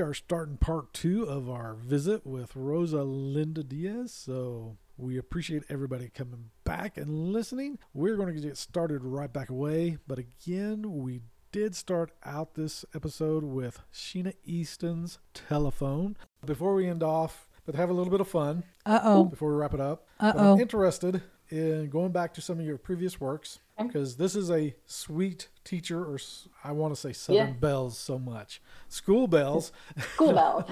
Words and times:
we 0.00 0.06
are 0.06 0.14
starting 0.14 0.56
part 0.56 0.94
two 0.94 1.24
of 1.24 1.50
our 1.50 1.74
visit 1.74 2.24
with 2.24 2.54
Rosalinda 2.54 3.68
Diaz. 3.68 4.14
So 4.14 4.78
we 4.96 5.18
appreciate 5.18 5.62
everybody 5.68 6.08
coming 6.08 6.46
back 6.64 6.96
and 6.96 7.34
listening. 7.34 7.78
We're 7.92 8.16
going 8.16 8.34
to 8.34 8.40
get 8.40 8.56
started 8.56 9.04
right 9.04 9.30
back 9.30 9.50
away. 9.50 9.98
But 10.08 10.18
again, 10.18 11.02
we 11.02 11.20
did 11.52 11.76
start 11.76 12.12
out 12.24 12.54
this 12.54 12.86
episode 12.94 13.44
with 13.44 13.82
Sheena 13.92 14.32
Easton's 14.42 15.18
telephone. 15.34 16.16
Before 16.46 16.74
we 16.74 16.88
end 16.88 17.02
off, 17.02 17.46
but 17.66 17.74
have 17.74 17.90
a 17.90 17.92
little 17.92 18.10
bit 18.10 18.22
of 18.22 18.28
fun. 18.28 18.64
Uh 18.86 19.00
oh. 19.02 19.24
Before 19.24 19.50
we 19.50 19.56
wrap 19.56 19.74
it 19.74 19.82
up. 19.82 20.06
Uh 20.18 20.32
oh. 20.34 20.58
interested 20.58 21.20
in 21.50 21.88
going 21.90 22.12
back 22.12 22.34
to 22.34 22.40
some 22.40 22.58
of 22.60 22.66
your 22.66 22.78
previous 22.78 23.20
works 23.20 23.60
because 23.86 24.16
this 24.16 24.34
is 24.36 24.50
a 24.50 24.74
sweet 24.86 25.48
teacher, 25.64 26.04
or 26.04 26.18
I 26.62 26.72
want 26.72 26.94
to 26.94 27.00
say 27.00 27.12
Southern 27.12 27.48
Yeah. 27.48 27.52
Belles 27.54 27.98
so 27.98 28.18
much. 28.18 28.60
School 28.88 29.26
belles, 29.26 29.72
School 30.14 30.32
belles. 30.32 30.64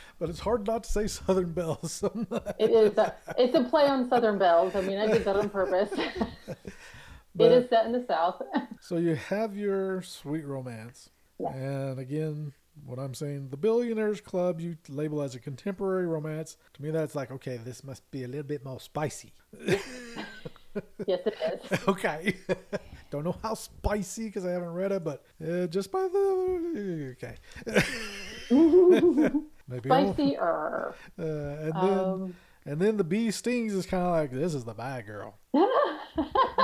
but 0.18 0.30
it's 0.30 0.40
hard 0.40 0.66
not 0.66 0.84
to 0.84 0.90
say 0.90 1.06
Southern 1.06 1.52
Belles 1.52 1.92
so 1.92 2.10
much. 2.30 2.54
It 2.58 2.70
is. 2.70 2.96
A, 2.96 3.14
it's 3.38 3.54
a 3.54 3.64
play 3.64 3.86
on 3.86 4.08
Southern 4.08 4.38
belles. 4.38 4.74
I 4.74 4.80
mean, 4.80 4.98
I 4.98 5.06
did 5.06 5.24
that 5.24 5.36
on 5.36 5.50
purpose. 5.50 5.90
But- 5.94 6.58
it 7.38 7.52
is 7.52 7.68
set 7.68 7.86
in 7.86 7.92
the 7.92 8.04
South. 8.06 8.40
So 8.80 8.96
you 8.96 9.16
have 9.16 9.56
your 9.56 10.02
sweet 10.02 10.44
romance. 10.44 11.10
Yeah. 11.38 11.52
And 11.52 11.98
again, 11.98 12.52
what 12.84 12.98
I'm 12.98 13.14
saying, 13.14 13.48
the 13.50 13.56
Billionaires 13.56 14.20
Club 14.20 14.60
you 14.60 14.76
label 14.88 15.22
as 15.22 15.34
a 15.34 15.40
contemporary 15.40 16.06
romance. 16.06 16.56
To 16.74 16.82
me, 16.82 16.90
that's 16.90 17.14
like, 17.14 17.30
okay, 17.30 17.58
this 17.58 17.84
must 17.84 18.10
be 18.10 18.24
a 18.24 18.28
little 18.28 18.42
bit 18.42 18.64
more 18.64 18.80
spicy. 18.80 19.32
yes, 21.06 21.20
it 21.26 21.34
is. 21.72 21.78
okay. 21.88 22.36
Don't 23.10 23.24
know 23.24 23.36
how 23.42 23.54
spicy 23.54 24.26
because 24.26 24.44
I 24.44 24.50
haven't 24.50 24.72
read 24.74 24.92
it, 24.92 25.04
but 25.04 25.24
uh, 25.46 25.66
just 25.68 25.90
by 25.92 26.08
the. 26.12 27.14
Okay. 27.16 27.36
Maybe 29.68 29.90
I'll- 29.90 30.12
Spicier. 30.14 30.94
Uh, 31.18 31.22
and 31.22 31.72
then 31.74 31.98
Um, 31.98 32.34
and 32.64 32.80
then 32.80 32.96
the 32.96 33.04
bee 33.04 33.30
stings 33.30 33.72
is 33.74 33.86
kind 33.86 34.04
of 34.04 34.10
like 34.12 34.32
this 34.32 34.54
is 34.54 34.64
the 34.64 34.74
bad 34.74 35.06
girl. 35.06 35.38
Whoa, 35.52 35.68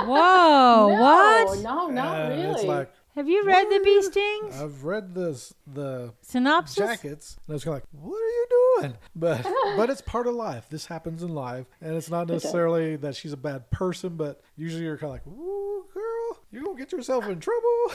no, 0.05 0.97
what? 0.99 1.59
No, 1.59 1.87
not 1.87 2.21
and 2.21 2.41
really. 2.41 2.53
It's 2.55 2.63
like 2.63 2.91
Have 3.15 3.29
you 3.29 3.43
read 3.45 3.69
the 3.69 3.79
bee 3.83 4.01
stings? 4.01 4.59
I've 4.59 4.83
read 4.83 5.13
this 5.13 5.53
the 5.71 6.13
Synopsis? 6.21 6.75
jackets, 6.75 7.37
and 7.45 7.53
I 7.53 7.55
was 7.55 7.63
kind 7.63 7.77
of 7.77 7.83
like, 7.83 7.89
what 7.91 8.17
are 8.17 8.27
you 8.27 8.47
doing? 8.79 8.93
But 9.15 9.43
but 9.77 9.91
it's 9.91 10.01
part 10.01 10.25
of 10.25 10.33
life. 10.33 10.67
This 10.69 10.87
happens 10.87 11.21
in 11.21 11.29
life, 11.29 11.67
and 11.79 11.95
it's 11.95 12.09
not 12.09 12.27
necessarily 12.27 12.95
that 12.97 13.15
she's 13.15 13.31
a 13.31 13.37
bad 13.37 13.69
person, 13.69 14.17
but 14.17 14.41
usually 14.57 14.83
you're 14.83 14.97
kind 14.97 15.15
of 15.15 15.27
like, 15.27 15.27
ooh, 15.27 15.85
girl, 15.93 16.39
you're 16.51 16.63
gonna 16.63 16.77
get 16.77 16.91
yourself 16.91 17.27
in 17.27 17.39
trouble. 17.39 17.91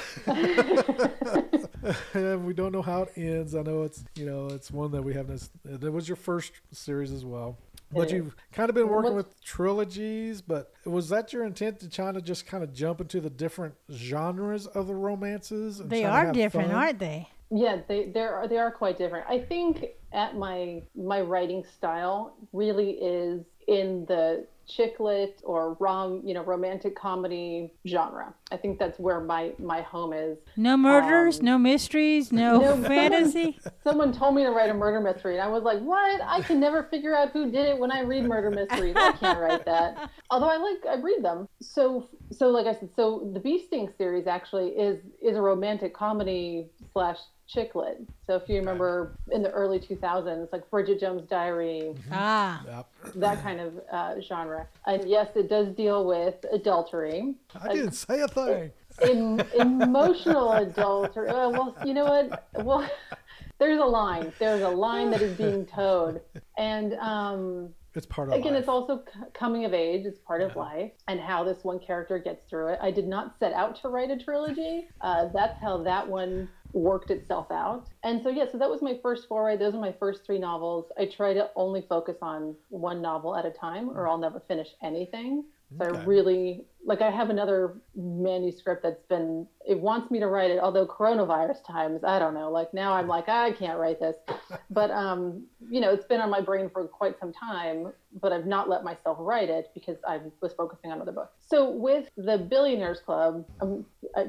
and 2.14 2.44
we 2.46 2.54
don't 2.54 2.70
know 2.70 2.82
how 2.82 3.02
it 3.02 3.12
ends. 3.16 3.56
I 3.56 3.62
know 3.62 3.82
it's 3.82 4.04
you 4.14 4.24
know 4.24 4.46
it's 4.46 4.70
one 4.70 4.92
that 4.92 5.02
we 5.02 5.14
haven't. 5.14 5.48
It 5.68 5.92
was 5.92 6.08
your 6.08 6.16
first 6.16 6.52
series 6.70 7.10
as 7.10 7.24
well. 7.24 7.58
But 7.90 8.10
you've 8.12 8.34
kind 8.52 8.68
of 8.68 8.74
been 8.74 8.88
working 8.88 9.14
What's- 9.14 9.28
with 9.28 9.42
trilogies, 9.42 10.42
but 10.42 10.72
was 10.84 11.08
that 11.08 11.32
your 11.32 11.44
intent 11.44 11.80
to 11.80 11.88
try 11.88 12.12
to 12.12 12.20
just 12.20 12.46
kind 12.46 12.62
of 12.62 12.72
jump 12.72 13.00
into 13.00 13.20
the 13.20 13.30
different 13.30 13.74
genres 13.90 14.66
of 14.66 14.86
the 14.86 14.94
romances? 14.94 15.80
and 15.80 15.90
They 15.90 16.04
are 16.04 16.32
different, 16.32 16.68
fun? 16.68 16.76
aren't 16.76 16.98
they? 16.98 17.28
yeah, 17.50 17.80
they 17.88 18.06
they 18.10 18.20
are 18.20 18.46
they 18.46 18.58
are 18.58 18.70
quite 18.70 18.98
different. 18.98 19.24
I 19.28 19.38
think 19.38 19.86
at 20.12 20.36
my 20.36 20.82
my 20.94 21.20
writing 21.22 21.64
style 21.64 22.34
really 22.52 22.90
is 22.90 23.44
in 23.66 24.04
the 24.06 24.46
chick 24.68 25.00
lit 25.00 25.40
or 25.44 25.74
rom 25.80 26.20
you 26.24 26.34
know 26.34 26.42
romantic 26.44 26.94
comedy 26.96 27.72
genre. 27.86 28.34
I 28.52 28.56
think 28.56 28.78
that's 28.78 28.98
where 28.98 29.20
my 29.20 29.52
my 29.58 29.82
home 29.82 30.12
is. 30.12 30.38
No 30.56 30.76
murders, 30.76 31.38
Um, 31.40 31.44
no 31.46 31.58
mysteries, 31.58 32.30
no, 32.32 32.60
no- 32.76 32.88
fantasy. 32.88 33.58
Someone 33.84 34.12
told 34.12 34.34
me 34.34 34.42
to 34.44 34.50
write 34.50 34.70
a 34.70 34.74
murder 34.74 35.00
mystery, 35.00 35.34
and 35.34 35.42
I 35.42 35.48
was 35.48 35.62
like, 35.62 35.80
"What? 35.80 36.20
I 36.22 36.42
can 36.42 36.60
never 36.60 36.84
figure 36.84 37.14
out 37.16 37.30
who 37.30 37.50
did 37.50 37.66
it 37.66 37.78
when 37.78 37.90
I 37.90 38.00
read 38.00 38.24
murder 38.24 38.50
mysteries. 38.50 38.94
I 38.96 39.12
can't 39.12 39.38
write 39.40 39.64
that." 39.64 40.10
Although 40.30 40.48
I 40.50 40.56
like, 40.58 40.86
I 40.98 41.00
read 41.00 41.24
them. 41.24 41.48
So, 41.62 42.08
so 42.30 42.48
like 42.50 42.66
I 42.66 42.74
said, 42.78 42.90
so 42.94 43.30
the 43.32 43.40
Bee 43.40 43.64
Sting 43.66 43.88
series 43.96 44.26
actually 44.26 44.68
is 44.70 45.00
is 45.22 45.36
a 45.36 45.40
romantic 45.42 45.94
comedy 45.94 46.68
slash 46.92 47.18
chick 47.48 47.74
lit. 47.74 47.98
So 48.26 48.36
if 48.36 48.48
you 48.48 48.56
remember 48.58 49.16
in 49.32 49.42
the 49.42 49.50
early 49.50 49.80
2000s, 49.80 50.48
like 50.52 50.70
Bridget 50.70 51.00
Jones' 51.00 51.28
Diary, 51.28 51.94
ah, 52.12 52.62
Yep. 52.66 53.14
that 53.16 53.42
kind 53.42 53.60
of 53.60 53.80
uh, 53.90 54.20
genre. 54.20 54.66
And 54.86 55.08
yes, 55.08 55.28
it 55.34 55.48
does 55.48 55.68
deal 55.74 56.06
with 56.06 56.34
adultery. 56.52 57.34
I 57.60 57.74
didn't 57.74 57.92
say 57.92 58.20
a 58.20 58.28
thing. 58.28 58.70
in 59.02 59.40
emotional 59.54 60.52
adultery. 60.52 61.28
Uh, 61.28 61.50
well, 61.50 61.76
you 61.84 61.94
know 61.94 62.04
what? 62.04 62.44
Well, 62.64 62.88
there's 63.58 63.80
a 63.80 63.84
line. 63.84 64.32
There's 64.38 64.62
a 64.62 64.68
line 64.68 65.10
that 65.12 65.22
is 65.22 65.36
being 65.36 65.64
toed, 65.66 66.20
and 66.58 66.94
um, 66.94 67.70
It's 67.94 68.06
part 68.06 68.28
of 68.28 68.34
again, 68.34 68.52
life. 68.54 68.60
it's 68.60 68.68
also 68.68 69.04
c- 69.12 69.20
coming 69.34 69.64
of 69.64 69.72
age. 69.72 70.04
It's 70.04 70.18
part 70.18 70.42
of 70.42 70.54
life, 70.56 70.90
and 71.06 71.18
how 71.20 71.44
this 71.44 71.62
one 71.64 71.78
character 71.78 72.18
gets 72.18 72.42
through 72.50 72.68
it. 72.68 72.78
I 72.82 72.90
did 72.90 73.06
not 73.06 73.36
set 73.38 73.52
out 73.52 73.80
to 73.82 73.88
write 73.88 74.10
a 74.10 74.18
trilogy. 74.18 74.88
Uh, 75.00 75.28
that's 75.32 75.60
how 75.60 75.78
that 75.84 76.08
one 76.08 76.48
worked 76.72 77.10
itself 77.10 77.50
out. 77.50 77.88
And 78.02 78.22
so, 78.22 78.28
yeah, 78.28 78.44
so 78.50 78.58
that 78.58 78.68
was 78.70 78.82
my 78.82 78.98
first 79.02 79.28
foray. 79.28 79.56
Those 79.56 79.74
are 79.74 79.80
my 79.80 79.94
first 79.98 80.24
three 80.24 80.38
novels. 80.38 80.90
I 80.98 81.06
try 81.06 81.34
to 81.34 81.50
only 81.56 81.82
focus 81.88 82.16
on 82.22 82.54
one 82.68 83.00
novel 83.02 83.36
at 83.36 83.46
a 83.46 83.50
time, 83.50 83.90
or 83.90 84.08
I'll 84.08 84.18
never 84.18 84.40
finish 84.40 84.68
anything. 84.82 85.44
So 85.78 85.86
Okay. 85.86 85.98
I 85.98 86.04
really 86.04 86.64
like. 86.88 87.02
I 87.02 87.10
have 87.10 87.30
another 87.30 87.76
manuscript 87.94 88.82
that's 88.82 89.02
been. 89.08 89.46
It 89.66 89.78
wants 89.78 90.10
me 90.10 90.18
to 90.20 90.26
write 90.26 90.50
it, 90.50 90.58
although 90.58 90.86
coronavirus 90.86 91.64
times. 91.66 92.02
I 92.04 92.18
don't 92.18 92.34
know. 92.34 92.50
Like 92.50 92.74
now, 92.74 92.94
I'm 92.94 93.06
like 93.06 93.28
I 93.28 93.52
can't 93.52 93.78
write 93.78 94.00
this, 94.00 94.16
but 94.70 94.90
um, 94.90 95.44
you 95.70 95.80
know, 95.80 95.92
it's 95.92 96.06
been 96.06 96.20
on 96.20 96.30
my 96.30 96.40
brain 96.40 96.70
for 96.72 96.86
quite 96.86 97.18
some 97.20 97.32
time. 97.32 97.92
But 98.20 98.32
I've 98.32 98.46
not 98.46 98.68
let 98.68 98.82
myself 98.82 99.18
write 99.20 99.50
it 99.50 99.70
because 99.74 99.98
I 100.08 100.18
was 100.40 100.52
focusing 100.56 100.90
on 100.90 101.00
other 101.00 101.12
books. 101.12 101.34
So 101.46 101.70
with 101.70 102.08
the 102.16 102.38
Billionaires 102.38 103.00
Club, 103.00 103.46
um, 103.60 103.84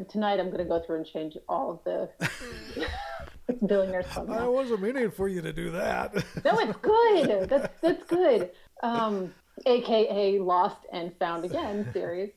tonight 0.09 0.39
I'm 0.39 0.47
going 0.47 0.59
to 0.59 0.65
go 0.65 0.81
through 0.85 0.97
and 0.97 1.05
change 1.05 1.37
all 1.47 1.71
of 1.71 1.79
the. 1.85 2.85
Billionaires 3.65 4.05
Club. 4.07 4.29
I 4.29 4.47
wasn't 4.47 4.81
meaning 4.81 5.11
for 5.11 5.27
you 5.27 5.41
to 5.41 5.53
do 5.53 5.71
that. 5.71 6.13
No, 6.45 6.57
it's 6.59 6.77
good. 6.77 7.49
That's 7.49 7.81
that's 7.81 8.03
good. 8.05 8.51
Um, 8.81 9.33
AKA 9.65 10.39
Lost 10.39 10.85
and 10.91 11.11
Found 11.19 11.45
Again 11.45 11.89
series. 11.93 12.31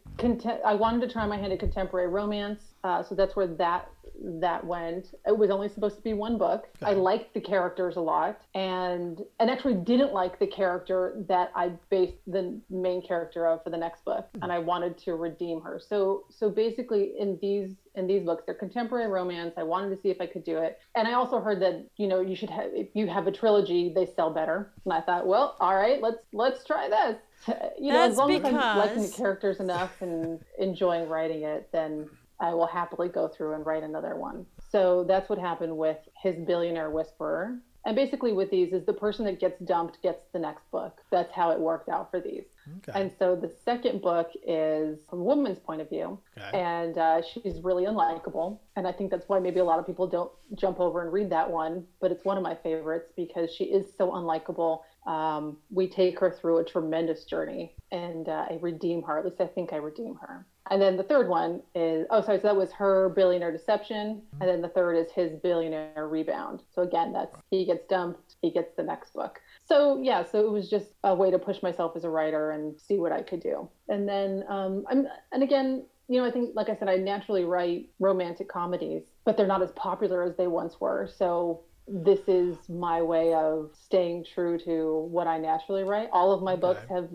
I 0.64 0.74
wanted 0.74 1.00
to 1.06 1.12
try 1.12 1.26
my 1.26 1.36
hand 1.36 1.52
at 1.52 1.58
contemporary 1.58 2.08
romance, 2.08 2.74
uh, 2.84 3.02
so 3.02 3.14
that's 3.14 3.34
where 3.34 3.46
that 3.46 3.88
that 4.20 4.64
went. 4.64 5.14
It 5.26 5.36
was 5.36 5.50
only 5.50 5.68
supposed 5.68 5.96
to 5.96 6.02
be 6.02 6.12
one 6.12 6.38
book. 6.38 6.68
I 6.82 6.92
liked 6.92 7.34
the 7.34 7.40
characters 7.40 7.96
a 7.96 8.00
lot, 8.00 8.40
and 8.54 9.20
and 9.40 9.50
actually 9.50 9.74
didn't 9.74 10.12
like 10.12 10.38
the 10.38 10.46
character 10.46 11.14
that 11.28 11.52
I 11.54 11.72
based 11.90 12.16
the 12.26 12.60
main 12.70 13.06
character 13.06 13.46
of 13.46 13.62
for 13.64 13.70
the 13.70 13.76
next 13.76 14.04
book, 14.04 14.28
hmm. 14.34 14.42
and 14.42 14.52
I 14.52 14.58
wanted 14.58 14.98
to 14.98 15.14
redeem 15.14 15.60
her. 15.62 15.80
So 15.84 16.24
so 16.30 16.50
basically, 16.50 17.14
in 17.18 17.38
these 17.40 17.74
in 17.94 18.06
these 18.06 18.24
books, 18.24 18.44
they're 18.46 18.54
contemporary 18.54 19.08
romance. 19.08 19.54
I 19.56 19.62
wanted 19.62 19.94
to 19.94 20.00
see 20.00 20.10
if 20.10 20.20
I 20.20 20.26
could 20.26 20.44
do 20.44 20.58
it, 20.58 20.78
and 20.94 21.06
I 21.06 21.12
also 21.12 21.40
heard 21.40 21.60
that 21.62 21.86
you 21.96 22.08
know 22.08 22.20
you 22.20 22.36
should 22.36 22.50
have 22.50 22.70
if 22.72 22.88
you 22.94 23.06
have 23.06 23.26
a 23.26 23.32
trilogy, 23.32 23.92
they 23.94 24.06
sell 24.06 24.32
better. 24.32 24.72
And 24.84 24.92
I 24.92 25.00
thought, 25.00 25.26
well, 25.26 25.56
all 25.60 25.74
right, 25.74 26.00
let's 26.02 26.18
let's 26.32 26.64
try 26.64 26.88
this. 26.88 27.16
You 27.76 27.88
know, 27.88 27.98
That's 27.98 28.12
as 28.12 28.18
long 28.18 28.32
as 28.32 28.44
I'm 28.44 28.54
liking 28.54 29.02
the 29.02 29.08
characters 29.08 29.58
enough 29.58 30.00
and 30.00 30.38
enjoying 30.60 31.08
writing 31.08 31.42
it, 31.42 31.68
then 31.72 32.08
I 32.42 32.52
will 32.52 32.66
happily 32.66 33.08
go 33.08 33.28
through 33.28 33.54
and 33.54 33.64
write 33.64 33.84
another 33.84 34.16
one. 34.16 34.44
So 34.70 35.04
that's 35.04 35.28
what 35.30 35.38
happened 35.38 35.76
with 35.76 35.98
his 36.22 36.36
billionaire 36.46 36.90
whisperer. 36.90 37.58
And 37.84 37.96
basically, 37.96 38.32
with 38.32 38.48
these, 38.48 38.72
is 38.72 38.86
the 38.86 38.92
person 38.92 39.24
that 39.24 39.40
gets 39.40 39.58
dumped 39.60 40.00
gets 40.02 40.22
the 40.32 40.38
next 40.38 40.70
book. 40.70 41.00
That's 41.10 41.32
how 41.32 41.50
it 41.50 41.58
worked 41.58 41.88
out 41.88 42.12
for 42.12 42.20
these. 42.20 42.44
okay. 42.88 43.00
And 43.00 43.10
so 43.18 43.34
the 43.34 43.52
second 43.64 44.00
book 44.02 44.30
is 44.46 45.00
from 45.10 45.18
a 45.18 45.24
woman's 45.24 45.58
point 45.58 45.80
of 45.80 45.88
view, 45.88 46.16
Okay. 46.38 46.56
and 46.56 46.96
uh, 46.96 47.22
she's 47.22 47.60
really 47.60 47.84
unlikable. 47.86 48.60
And 48.76 48.86
I 48.86 48.92
think 48.92 49.10
that's 49.10 49.28
why 49.28 49.40
maybe 49.40 49.58
a 49.58 49.64
lot 49.64 49.80
of 49.80 49.86
people 49.86 50.06
don't 50.06 50.30
jump 50.54 50.78
over 50.78 51.02
and 51.02 51.12
read 51.12 51.28
that 51.30 51.50
one, 51.50 51.84
but 52.00 52.12
it's 52.12 52.24
one 52.24 52.36
of 52.36 52.44
my 52.44 52.54
favorites 52.54 53.10
because 53.16 53.52
she 53.52 53.64
is 53.64 53.86
so 53.98 54.12
unlikable. 54.12 54.82
Um, 55.08 55.58
we 55.72 55.88
take 55.88 56.20
her 56.20 56.30
through 56.30 56.58
a 56.58 56.64
tremendous 56.64 57.24
journey, 57.24 57.74
and 57.90 58.28
uh, 58.28 58.46
I 58.48 58.58
redeem 58.60 59.02
her. 59.02 59.18
At 59.18 59.24
least 59.24 59.40
I 59.40 59.48
think 59.48 59.72
I 59.72 59.76
redeem 59.76 60.14
her. 60.20 60.46
And 60.70 60.80
then 60.80 60.96
the 60.96 61.02
third 61.02 61.28
one 61.28 61.60
is 61.74 62.06
oh 62.10 62.22
sorry, 62.22 62.38
so 62.38 62.48
that 62.48 62.56
was 62.56 62.70
her 62.72 63.08
billionaire 63.10 63.52
deception, 63.52 64.22
and 64.40 64.48
then 64.48 64.62
the 64.62 64.68
third 64.68 64.94
is 64.96 65.10
his 65.10 65.32
billionaire 65.42 66.08
rebound. 66.08 66.62
So 66.74 66.82
again, 66.82 67.12
that's 67.12 67.34
he 67.50 67.64
gets 67.64 67.84
dumped, 67.86 68.36
he 68.42 68.50
gets 68.50 68.74
the 68.76 68.82
next 68.82 69.12
book. 69.12 69.40
So 69.64 70.00
yeah, 70.02 70.24
so 70.24 70.40
it 70.40 70.50
was 70.50 70.70
just 70.70 70.86
a 71.04 71.14
way 71.14 71.30
to 71.30 71.38
push 71.38 71.62
myself 71.62 71.96
as 71.96 72.04
a 72.04 72.10
writer 72.10 72.52
and 72.52 72.78
see 72.80 72.98
what 72.98 73.12
I 73.12 73.22
could 73.22 73.40
do. 73.42 73.68
And 73.88 74.08
then 74.08 74.44
um, 74.48 74.84
I'm 74.88 75.06
and 75.32 75.42
again, 75.42 75.84
you 76.08 76.20
know, 76.20 76.26
I 76.26 76.30
think 76.30 76.50
like 76.54 76.68
I 76.68 76.76
said, 76.76 76.88
I 76.88 76.96
naturally 76.96 77.44
write 77.44 77.88
romantic 77.98 78.48
comedies, 78.48 79.02
but 79.24 79.36
they're 79.36 79.46
not 79.46 79.62
as 79.62 79.72
popular 79.72 80.22
as 80.22 80.36
they 80.36 80.46
once 80.46 80.80
were. 80.80 81.08
So 81.12 81.62
this 81.88 82.20
is 82.28 82.56
my 82.68 83.02
way 83.02 83.34
of 83.34 83.70
staying 83.74 84.24
true 84.32 84.56
to 84.60 85.08
what 85.10 85.26
I 85.26 85.38
naturally 85.38 85.82
write. 85.82 86.08
All 86.12 86.32
of 86.32 86.40
my 86.42 86.54
books 86.54 86.82
Okay. 86.84 86.94
have 86.94 87.10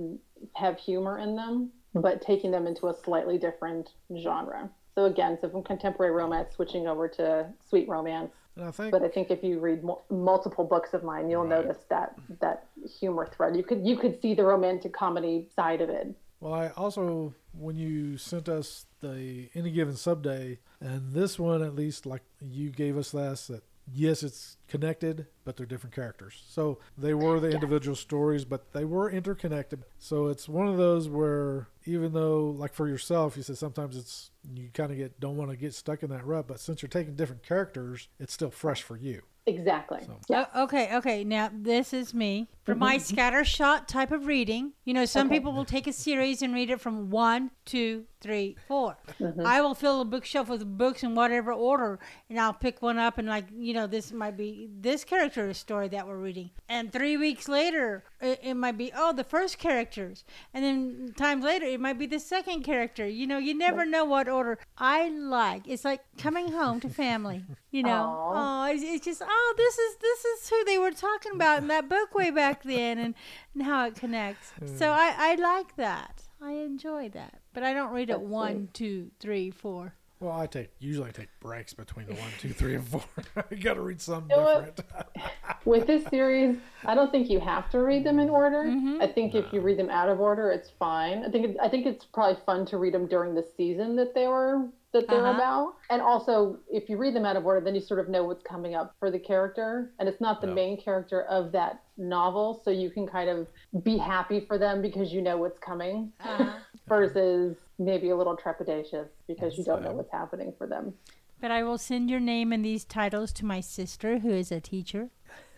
have 0.54 0.78
humor 0.78 1.18
in 1.20 1.36
them, 1.36 1.72
but 2.02 2.22
taking 2.22 2.52
them 2.52 2.68
into 2.68 2.88
a 2.88 2.94
slightly 2.94 3.38
different 3.38 3.92
genre. 4.18 4.70
So 4.96 5.06
again, 5.06 5.38
so 5.40 5.50
from 5.50 5.64
contemporary 5.64 6.12
romance 6.14 6.56
switching 6.56 6.88
over 6.88 7.08
to 7.10 7.48
sweet 7.70 7.88
romance. 7.88 8.32
I 8.60 8.72
think 8.72 8.92
But 8.92 9.04
I 9.04 9.08
think 9.10 9.30
if 9.30 9.44
you 9.44 9.60
read 9.60 9.84
mul- 9.84 10.04
multiple 10.10 10.64
books 10.66 10.94
of 10.96 11.04
mine, 11.04 11.30
you'll 11.30 11.44
Right. 11.44 11.62
notice 11.64 11.84
that 11.90 12.16
that 12.40 12.66
humor 13.00 13.28
thread. 13.28 13.56
You 13.56 13.64
could 13.64 13.86
you 13.86 13.96
could 13.98 14.20
see 14.20 14.34
the 14.34 14.44
romantic 14.44 14.94
comedy 14.94 15.48
side 15.56 15.82
of 15.82 15.90
it. 15.90 16.16
Well, 16.40 16.54
I 16.54 16.70
also 16.70 17.36
when 17.54 17.76
you 17.78 18.18
sent 18.18 18.50
us 18.50 18.86
the 19.02 19.50
any 19.54 19.70
given 19.72 19.96
sub 19.96 20.24
day, 20.24 20.60
and 20.80 21.12
this 21.14 21.38
one 21.40 21.62
at 21.62 21.76
least, 21.76 22.06
like 22.08 22.24
you 22.42 22.70
gave 22.72 22.98
us 22.98 23.14
last, 23.14 23.48
that 23.50 23.64
yes, 23.94 24.24
it's 24.24 24.57
connected, 24.68 25.28
but 25.45 25.56
they're 25.57 25.66
different 25.66 25.95
characters. 25.95 26.44
So 26.48 26.80
they 26.98 27.13
were 27.13 27.39
the 27.39 27.50
individual 27.50 27.95
stories, 27.95 28.45
but 28.45 28.74
they 28.74 28.86
were 28.86 29.10
interconnected. 29.10 29.86
So 30.00 30.28
it's 30.28 30.50
one 30.50 30.68
of 30.68 30.78
those 30.78 31.07
where 31.10 31.68
even 31.86 32.13
though, 32.13 32.56
like 32.57 32.74
for 32.74 32.88
yourself, 32.88 33.38
you 33.38 33.44
said 33.44 33.57
sometimes 33.57 33.95
it's 33.98 34.31
you 34.54 34.69
kind 34.74 34.92
of 34.92 34.98
get 34.98 35.19
don't 35.19 35.38
want 35.38 35.51
to 35.51 35.57
get 35.57 35.74
stuck 35.74 36.04
in 36.04 36.10
that 36.10 36.25
rut, 36.25 36.48
but 36.48 36.60
since 36.60 36.81
you're 36.81 36.89
taking 36.89 37.16
different 37.16 37.44
characters, 37.44 38.10
it's 38.19 38.34
still 38.34 38.51
fresh 38.51 38.81
for 38.81 38.98
you. 38.98 39.22
Exactly. 39.45 40.01
So- 40.06 40.19
Yeah. 40.28 40.45
O- 40.54 40.63
okay, 40.63 40.95
okay. 40.98 41.24
Now 41.24 41.50
this 41.54 41.94
is 41.94 42.13
me 42.13 42.50
for 42.63 42.75
my 42.75 42.98
mm-hmm. 42.98 43.18
scattershot 43.18 43.88
type 43.88 44.12
of 44.12 44.28
reading. 44.28 44.74
You 44.83 44.94
know, 44.94 45.06
some 45.06 45.28
Okay. 45.28 45.38
people 45.38 45.54
will 45.54 45.63
take 45.63 45.88
a 45.88 45.94
series 45.94 46.42
and 46.42 46.54
read 46.54 46.69
it 46.69 46.81
from 46.81 47.10
one, 47.10 47.51
two, 47.63 48.04
three, 48.19 48.56
four. 48.68 48.98
Mm-hmm. 49.19 49.46
I 49.46 49.62
will 49.62 49.75
fill 49.75 50.02
a 50.02 50.06
bookshelf 50.06 50.50
with 50.50 50.78
books 50.78 51.04
in 51.04 51.16
whatever 51.16 51.52
order, 51.52 52.00
and 52.30 52.40
I'll 52.40 52.54
pick 52.54 52.81
one 52.81 52.98
up 52.98 53.18
and 53.18 53.28
like, 53.28 53.46
you 53.58 53.74
know, 53.74 53.88
this 53.88 54.12
might 54.12 54.38
be 54.38 54.69
this 54.80 55.04
character's 55.04 55.58
story 55.58 55.88
that 55.90 56.08
we're 56.08 56.18
reading, 56.18 56.52
and 56.68 56.92
three 56.92 57.18
weeks 57.18 57.48
later, 57.48 58.04
it, 58.22 58.40
it 58.44 58.54
might 58.56 58.78
be 58.78 58.92
oh 58.96 59.14
the 59.14 59.24
first 59.24 59.58
characters, 59.58 60.24
and 60.54 60.64
then 60.64 61.14
times 61.18 61.44
later 61.44 61.66
it 61.66 61.80
might 61.80 62.00
be 62.00 62.08
the 62.08 62.19
second 62.19 62.64
character. 62.64 63.08
You 63.08 63.28
know, 63.28 63.38
you 63.38 63.54
never 63.54 63.86
know 63.86 64.06
what 64.06 64.28
order. 64.28 64.58
I 64.78 65.10
like. 65.10 65.68
It's 65.68 65.86
like 65.86 66.02
coming 66.18 66.52
home 66.52 66.80
to 66.81 66.90
family. 66.90 67.44
You 67.72 67.84
know, 67.84 68.31
oh, 68.34 68.66
it's, 68.72 68.84
it's 68.84 69.06
just 69.06 69.22
oh 69.25 69.54
this 69.58 69.78
is 69.78 69.98
this 69.98 70.25
is 70.25 70.50
who 70.50 70.64
they 70.66 70.78
were 70.78 70.92
talking 70.92 71.34
about 71.34 71.60
in 71.60 71.68
that 71.68 71.88
book 71.90 72.16
way 72.16 72.31
back 72.31 72.64
then, 72.64 72.98
and, 72.98 73.16
and 73.54 73.64
how 73.64 73.86
it 73.88 73.96
connects. 73.96 74.54
So 74.78 74.92
I 74.92 75.14
I 75.18 75.36
like 75.36 75.75
that. 75.75 76.24
I 76.42 76.51
enjoy 76.51 77.10
that, 77.10 77.39
but 77.54 77.63
I 77.63 77.74
don't 77.74 77.92
read 77.94 78.10
it 78.10 78.13
That's 78.19 78.22
one, 78.24 78.69
two, 78.74 79.10
three, 79.19 79.51
four. 79.51 79.94
Well, 80.19 80.31
I 80.39 80.48
take 80.48 80.69
usually 80.80 81.10
I 81.10 81.12
take 81.12 81.30
breaks 81.39 81.74
between 81.74 82.07
the 82.07 82.13
one, 82.16 82.30
two, 82.39 82.50
three, 82.50 82.75
and 82.75 82.88
four. 82.88 83.04
you 83.51 83.57
got 83.57 83.75
to 83.75 83.81
read 83.81 84.01
something 84.01 84.31
You 84.31 84.38
know 84.38 84.44
what? 84.62 84.75
different. 84.75 85.06
With 85.66 85.86
this 85.86 86.06
series, 86.06 86.57
I 86.86 86.95
don't 86.95 87.12
think 87.12 87.30
you 87.30 87.39
have 87.39 87.69
to 87.72 87.80
read 87.80 88.04
them 88.04 88.18
in 88.19 88.30
order. 88.30 88.63
Mhm. 88.63 89.01
I 89.01 89.07
think 89.07 89.36
if 89.36 89.51
you 89.54 89.62
read 89.62 89.78
them 89.78 89.89
out 89.89 90.10
of 90.10 90.19
order, 90.19 90.50
it's 90.50 90.69
fine. 90.80 91.24
I 91.24 91.30
think 91.30 91.45
it, 91.50 91.57
I 91.62 91.69
think 91.69 91.86
it's 91.86 92.06
probably 92.06 92.40
fun 92.45 92.66
to 92.68 92.78
read 92.78 92.94
them 92.94 93.06
during 93.06 93.36
the 93.36 93.45
season 93.57 93.95
that 93.98 94.16
they 94.16 94.28
were 94.28 94.66
that 95.00 95.08
they're 95.10 95.20
Uh-huh. 95.28 95.36
about. 95.36 95.76
And 95.90 96.02
also, 96.02 96.58
if 96.72 96.90
you 96.90 96.98
read 96.98 97.16
them 97.16 97.26
out 97.26 97.36
of 97.36 97.46
order, 97.46 97.62
then 97.64 97.76
you 97.76 97.82
sort 97.82 98.00
of 98.00 98.10
know 98.10 98.24
what's 98.26 98.44
coming 98.44 98.76
up 98.76 98.96
for 99.00 99.10
the 99.12 99.20
character, 99.20 99.94
and 100.00 100.10
it's 100.10 100.20
not 100.22 100.42
the 100.42 100.48
Yeah. 100.48 100.54
main 100.54 100.82
character 100.82 101.24
of 101.24 101.52
that 101.54 101.84
novel, 101.98 102.62
so 102.64 102.72
you 102.72 102.90
can 102.90 103.08
kind 103.08 103.30
of 103.30 103.48
be 103.84 103.98
happy 103.98 104.40
for 104.42 104.58
them 104.58 104.82
because 104.82 105.12
you 105.14 105.22
know 105.22 105.38
what's 105.38 105.60
coming, 105.60 106.12
Uh-huh. 106.22 106.52
versus 106.88 107.56
maybe 107.80 108.10
a 108.10 108.16
little 108.16 108.36
trepidatious 108.38 109.08
because 109.28 109.58
you 109.58 109.64
don't 109.64 109.84
know 109.84 109.92
what's 109.92 110.12
happening 110.12 110.54
for 110.58 110.66
them. 110.68 110.94
But 111.40 111.52
I 111.52 111.62
will 111.64 111.78
send 111.78 112.10
your 112.10 112.20
name 112.20 112.52
and 112.52 112.66
these 112.66 112.84
titles 112.84 113.32
to 113.34 113.46
my 113.46 113.60
sister, 113.60 114.20
who 114.20 114.30
is 114.30 114.52
a 114.52 114.60
teacher, 114.60 115.10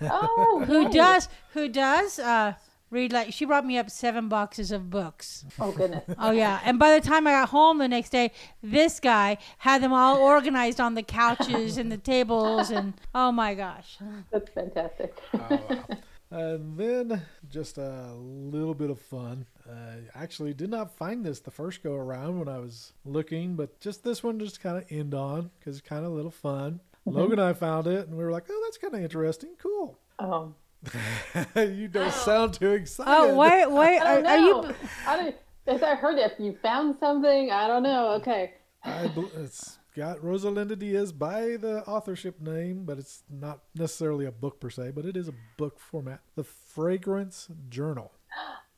Oh, 0.01 0.63
who 0.67 0.83
nice. 0.83 0.93
does 0.93 1.29
who 1.53 1.69
does 1.69 2.19
uh, 2.19 2.55
read 2.91 3.11
like 3.13 3.33
she 3.33 3.45
brought 3.45 3.65
me 3.65 3.77
up 3.77 3.89
seven 3.89 4.27
boxes 4.29 4.71
of 4.71 4.89
books. 4.89 5.45
Oh 5.59 5.71
goodness. 5.71 6.03
Oh 6.17 6.31
yeah, 6.31 6.59
and 6.63 6.79
by 6.79 6.97
the 6.99 7.05
time 7.07 7.27
I 7.27 7.31
got 7.31 7.49
home 7.49 7.77
the 7.77 7.87
next 7.87 8.09
day, 8.11 8.31
this 8.61 8.99
guy 8.99 9.37
had 9.59 9.81
them 9.81 9.93
all 9.93 10.17
organized 10.17 10.79
on 10.79 10.95
the 10.95 11.03
couches 11.03 11.77
and 11.77 11.91
the 11.91 11.97
tables, 12.13 12.69
and 12.71 12.93
oh 13.15 13.31
my 13.31 13.53
gosh, 13.55 13.97
That's 14.31 14.49
fantastic. 14.51 15.17
Oh, 15.33 15.61
wow. 15.69 15.97
And 16.31 16.77
then 16.77 17.23
just 17.49 17.79
a 17.79 18.13
little 18.13 18.75
bit 18.75 18.91
of 18.91 18.99
fun. 18.99 19.47
Uh, 19.67 19.95
actually, 20.13 20.53
did 20.53 20.69
not 20.69 20.95
find 20.95 21.25
this 21.25 21.39
the 21.39 21.49
first 21.49 21.81
go 21.81 21.95
around 21.95 22.37
when 22.37 22.47
I 22.47 22.59
was 22.59 22.93
looking, 23.03 23.55
but 23.55 23.79
just 23.79 24.03
this 24.03 24.21
one 24.23 24.37
just 24.39 24.61
kind 24.61 24.77
of 24.77 24.85
end 24.91 25.15
on 25.15 25.49
because 25.57 25.79
it's 25.79 25.87
kind 25.87 26.05
of 26.05 26.11
a 26.11 26.15
little 26.15 26.29
fun. 26.29 26.81
Logan 27.05 27.39
and 27.39 27.49
I 27.49 27.53
found 27.53 27.87
it, 27.87 28.07
and 28.07 28.15
we 28.15 28.23
were 28.23 28.31
like, 28.31 28.43
"Oh, 28.47 28.61
that's 28.65 28.77
kind 28.77 28.93
of 28.93 29.01
interesting. 29.01 29.49
Cool." 29.57 29.97
Oh, 30.19 30.53
you 31.55 31.87
don't 31.87 32.07
oh. 32.07 32.09
sound 32.09 32.53
too 32.53 32.71
excited. 32.71 33.11
oh 33.11 33.35
why 33.35 33.65
why 33.65 33.95
I 33.95 33.97
are, 33.97 34.21
don't 34.21 34.25
are 34.27 34.37
you? 34.37 34.75
I 35.05 35.17
don't. 35.17 35.35
As 35.67 35.83
I 35.83 35.95
heard, 35.95 36.17
if 36.17 36.33
you 36.39 36.57
found 36.63 36.95
something, 36.99 37.51
I 37.51 37.67
don't 37.67 37.83
know. 37.83 38.13
Okay. 38.13 38.53
I 38.83 39.07
bel 39.07 39.29
it's 39.37 39.77
got 39.95 40.19
Rosalinda 40.19 40.79
Diaz 40.79 41.11
by 41.11 41.57
the 41.57 41.83
authorship 41.85 42.39
name, 42.39 42.85
but 42.85 42.97
it's 42.97 43.23
not 43.29 43.59
necessarily 43.75 44.25
a 44.25 44.31
book 44.31 44.59
per 44.59 44.69
se, 44.69 44.91
but 44.95 45.05
it 45.05 45.17
is 45.17 45.27
a 45.27 45.33
book 45.57 45.79
format. 45.79 46.21
The 46.35 46.43
Fragrance 46.43 47.49
Journal. 47.69 48.11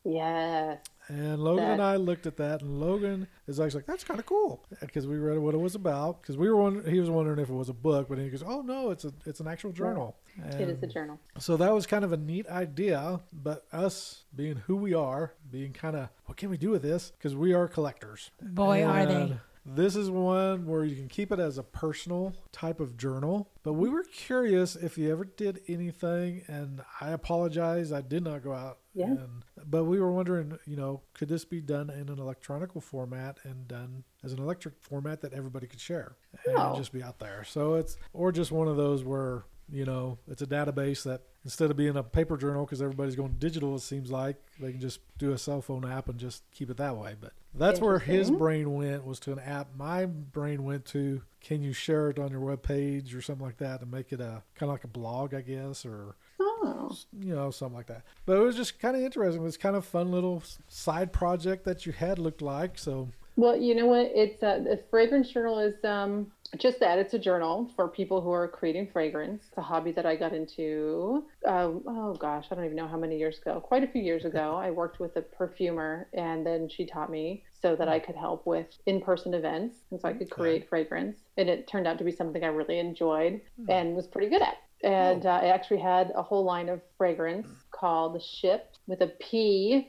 Yes. 0.04 0.80
And 1.12 1.38
Logan 1.44 1.64
and 1.64 1.82
I 1.82 1.96
looked 1.96 2.26
at 2.26 2.38
that, 2.38 2.62
and 2.62 2.80
Logan 2.80 3.28
is 3.46 3.60
actually 3.60 3.80
like, 3.80 3.86
"That's 3.86 4.02
kind 4.02 4.18
of 4.18 4.24
cool," 4.24 4.64
because 4.80 5.06
we 5.06 5.18
read 5.18 5.38
what 5.38 5.54
it 5.54 5.58
was 5.58 5.74
about. 5.74 6.22
Because 6.22 6.38
we 6.38 6.48
were 6.48 6.56
wondering, 6.56 6.90
he 6.90 7.00
was 7.00 7.10
wondering 7.10 7.38
if 7.38 7.50
it 7.50 7.54
was 7.54 7.68
a 7.68 7.74
book, 7.74 8.08
but 8.08 8.16
he 8.16 8.30
goes, 8.30 8.42
"Oh 8.42 8.62
no, 8.62 8.90
it's 8.90 9.04
a 9.04 9.12
it's 9.26 9.38
an 9.38 9.46
actual 9.46 9.72
journal." 9.72 10.16
It 10.38 10.70
is 10.70 10.82
a 10.82 10.86
journal. 10.86 11.20
So 11.38 11.58
that 11.58 11.74
was 11.74 11.86
kind 11.86 12.02
of 12.02 12.12
a 12.12 12.16
neat 12.16 12.48
idea, 12.48 13.20
but 13.30 13.66
us 13.72 14.24
being 14.34 14.56
who 14.66 14.76
we 14.76 14.94
are, 14.94 15.34
being 15.50 15.74
kind 15.74 15.96
of, 15.96 16.08
what 16.24 16.38
can 16.38 16.48
we 16.48 16.56
do 16.56 16.70
with 16.70 16.80
this? 16.80 17.12
Because 17.18 17.36
we 17.36 17.52
are 17.52 17.68
collectors. 17.68 18.30
Boy, 18.40 18.82
are 18.82 19.04
they. 19.04 19.36
This 19.64 19.94
is 19.94 20.10
one 20.10 20.66
where 20.66 20.84
you 20.84 20.96
can 20.96 21.08
keep 21.08 21.30
it 21.30 21.38
as 21.38 21.56
a 21.56 21.62
personal 21.62 22.34
type 22.50 22.80
of 22.80 22.96
journal. 22.96 23.48
But 23.62 23.74
we 23.74 23.90
were 23.90 24.02
curious 24.02 24.74
if 24.74 24.98
you 24.98 25.12
ever 25.12 25.24
did 25.24 25.60
anything, 25.68 26.42
and 26.48 26.82
I 27.00 27.10
apologize, 27.10 27.92
I 27.92 28.00
did 28.00 28.24
not 28.24 28.42
go 28.42 28.54
out. 28.54 28.78
Yeah. 28.94 29.06
And, 29.06 29.44
but 29.64 29.84
we 29.84 30.00
were 30.00 30.12
wondering, 30.12 30.58
you 30.66 30.76
know, 30.76 31.00
could 31.14 31.28
this 31.28 31.44
be 31.44 31.60
done 31.60 31.88
in 31.90 32.08
an 32.08 32.18
electronic 32.18 32.70
format 32.82 33.38
and 33.44 33.66
done 33.66 34.04
as 34.22 34.32
an 34.32 34.38
electric 34.38 34.74
format 34.80 35.20
that 35.22 35.32
everybody 35.32 35.66
could 35.66 35.80
share 35.80 36.16
and 36.46 36.56
Oh. 36.58 36.74
just 36.76 36.92
be 36.92 37.02
out 37.02 37.18
there? 37.18 37.44
So 37.44 37.74
it's, 37.74 37.96
or 38.12 38.32
just 38.32 38.52
one 38.52 38.68
of 38.68 38.76
those 38.76 39.02
where, 39.04 39.44
you 39.70 39.84
know, 39.86 40.18
it's 40.28 40.42
a 40.42 40.46
database 40.46 41.04
that 41.04 41.22
instead 41.44 41.70
of 41.70 41.76
being 41.76 41.96
a 41.96 42.02
paper 42.02 42.36
journal 42.36 42.64
because 42.66 42.82
everybody's 42.82 43.16
going 43.16 43.36
digital, 43.38 43.74
it 43.76 43.80
seems 43.80 44.10
like 44.10 44.36
they 44.60 44.72
can 44.72 44.80
just 44.80 45.00
do 45.18 45.32
a 45.32 45.38
cell 45.38 45.62
phone 45.62 45.90
app 45.90 46.08
and 46.08 46.18
just 46.18 46.42
keep 46.52 46.68
it 46.68 46.76
that 46.76 46.96
way. 46.96 47.14
But 47.18 47.32
that's 47.54 47.80
where 47.80 47.98
his 47.98 48.30
brain 48.30 48.74
went 48.74 49.04
was 49.06 49.18
to 49.20 49.32
an 49.32 49.38
app. 49.38 49.68
My 49.76 50.04
brain 50.06 50.64
went 50.64 50.84
to 50.86 51.22
can 51.40 51.62
you 51.62 51.72
share 51.72 52.10
it 52.10 52.18
on 52.18 52.30
your 52.30 52.40
web 52.40 52.62
page 52.62 53.14
or 53.14 53.20
something 53.22 53.44
like 53.44 53.56
that 53.58 53.80
and 53.82 53.90
make 53.90 54.12
it 54.12 54.20
a 54.20 54.42
kind 54.54 54.68
of 54.68 54.74
like 54.74 54.84
a 54.84 54.88
blog, 54.88 55.34
I 55.34 55.40
guess, 55.40 55.84
or 55.86 56.16
Oh. 56.64 56.96
you 57.18 57.34
know 57.34 57.50
something 57.50 57.76
like 57.76 57.86
that. 57.86 58.02
But 58.26 58.36
it 58.36 58.40
was 58.40 58.56
just 58.56 58.78
kind 58.78 58.96
of 58.96 59.02
interesting. 59.02 59.42
It 59.42 59.44
was 59.44 59.56
kind 59.56 59.76
of 59.76 59.84
fun 59.84 60.10
little 60.10 60.42
side 60.68 61.12
project 61.12 61.64
that 61.64 61.86
you 61.86 61.92
had 61.92 62.18
looked 62.18 62.42
like. 62.42 62.78
So 62.78 63.08
Well, 63.36 63.56
you 63.56 63.74
know 63.74 63.86
what? 63.86 64.10
It's 64.14 64.42
uh, 64.42 64.58
the 64.58 64.80
fragrance 64.90 65.30
journal 65.30 65.58
is 65.58 65.74
um, 65.84 66.30
just 66.58 66.80
that. 66.80 66.98
It's 66.98 67.14
a 67.14 67.18
journal 67.18 67.70
for 67.74 67.88
people 67.88 68.20
who 68.20 68.30
are 68.30 68.46
creating 68.46 68.88
fragrance. 68.92 69.44
It's 69.48 69.58
a 69.58 69.62
hobby 69.62 69.90
that 69.92 70.04
I 70.04 70.16
got 70.16 70.34
into. 70.34 71.24
Um, 71.46 71.82
oh 71.86 72.14
gosh, 72.14 72.46
I 72.50 72.54
don't 72.54 72.64
even 72.64 72.76
know 72.76 72.86
how 72.86 72.98
many 72.98 73.18
years 73.18 73.38
ago. 73.38 73.60
Quite 73.60 73.84
a 73.84 73.88
few 73.88 74.02
years 74.02 74.24
ago, 74.24 74.54
I 74.62 74.70
worked 74.70 75.00
with 75.00 75.16
a 75.16 75.22
perfumer, 75.22 76.08
and 76.12 76.46
then 76.46 76.68
she 76.68 76.84
taught 76.84 77.10
me 77.10 77.42
so 77.60 77.74
that 77.76 77.88
I 77.88 77.98
could 77.98 78.16
help 78.16 78.44
with 78.46 78.66
in-person 78.86 79.34
events, 79.34 79.76
and 79.90 80.00
so 80.00 80.08
I 80.08 80.12
could 80.12 80.30
create 80.30 80.68
fragrance. 80.68 81.16
And 81.38 81.48
it 81.48 81.66
turned 81.66 81.86
out 81.86 81.96
to 81.98 82.04
be 82.04 82.12
something 82.12 82.44
I 82.44 82.48
really 82.48 82.78
enjoyed 82.78 83.40
and 83.68 83.94
was 83.96 84.06
pretty 84.06 84.28
good 84.28 84.42
at. 84.42 84.56
And 84.82 85.26
uh, 85.26 85.40
I 85.42 85.46
actually 85.46 85.78
had 85.80 86.12
a 86.14 86.22
whole 86.22 86.44
line 86.44 86.68
of 86.68 86.80
fragrance 86.98 87.46
called 87.70 88.20
Ship 88.22 88.68
with 88.86 89.00
a 89.00 89.06
P. 89.20 89.88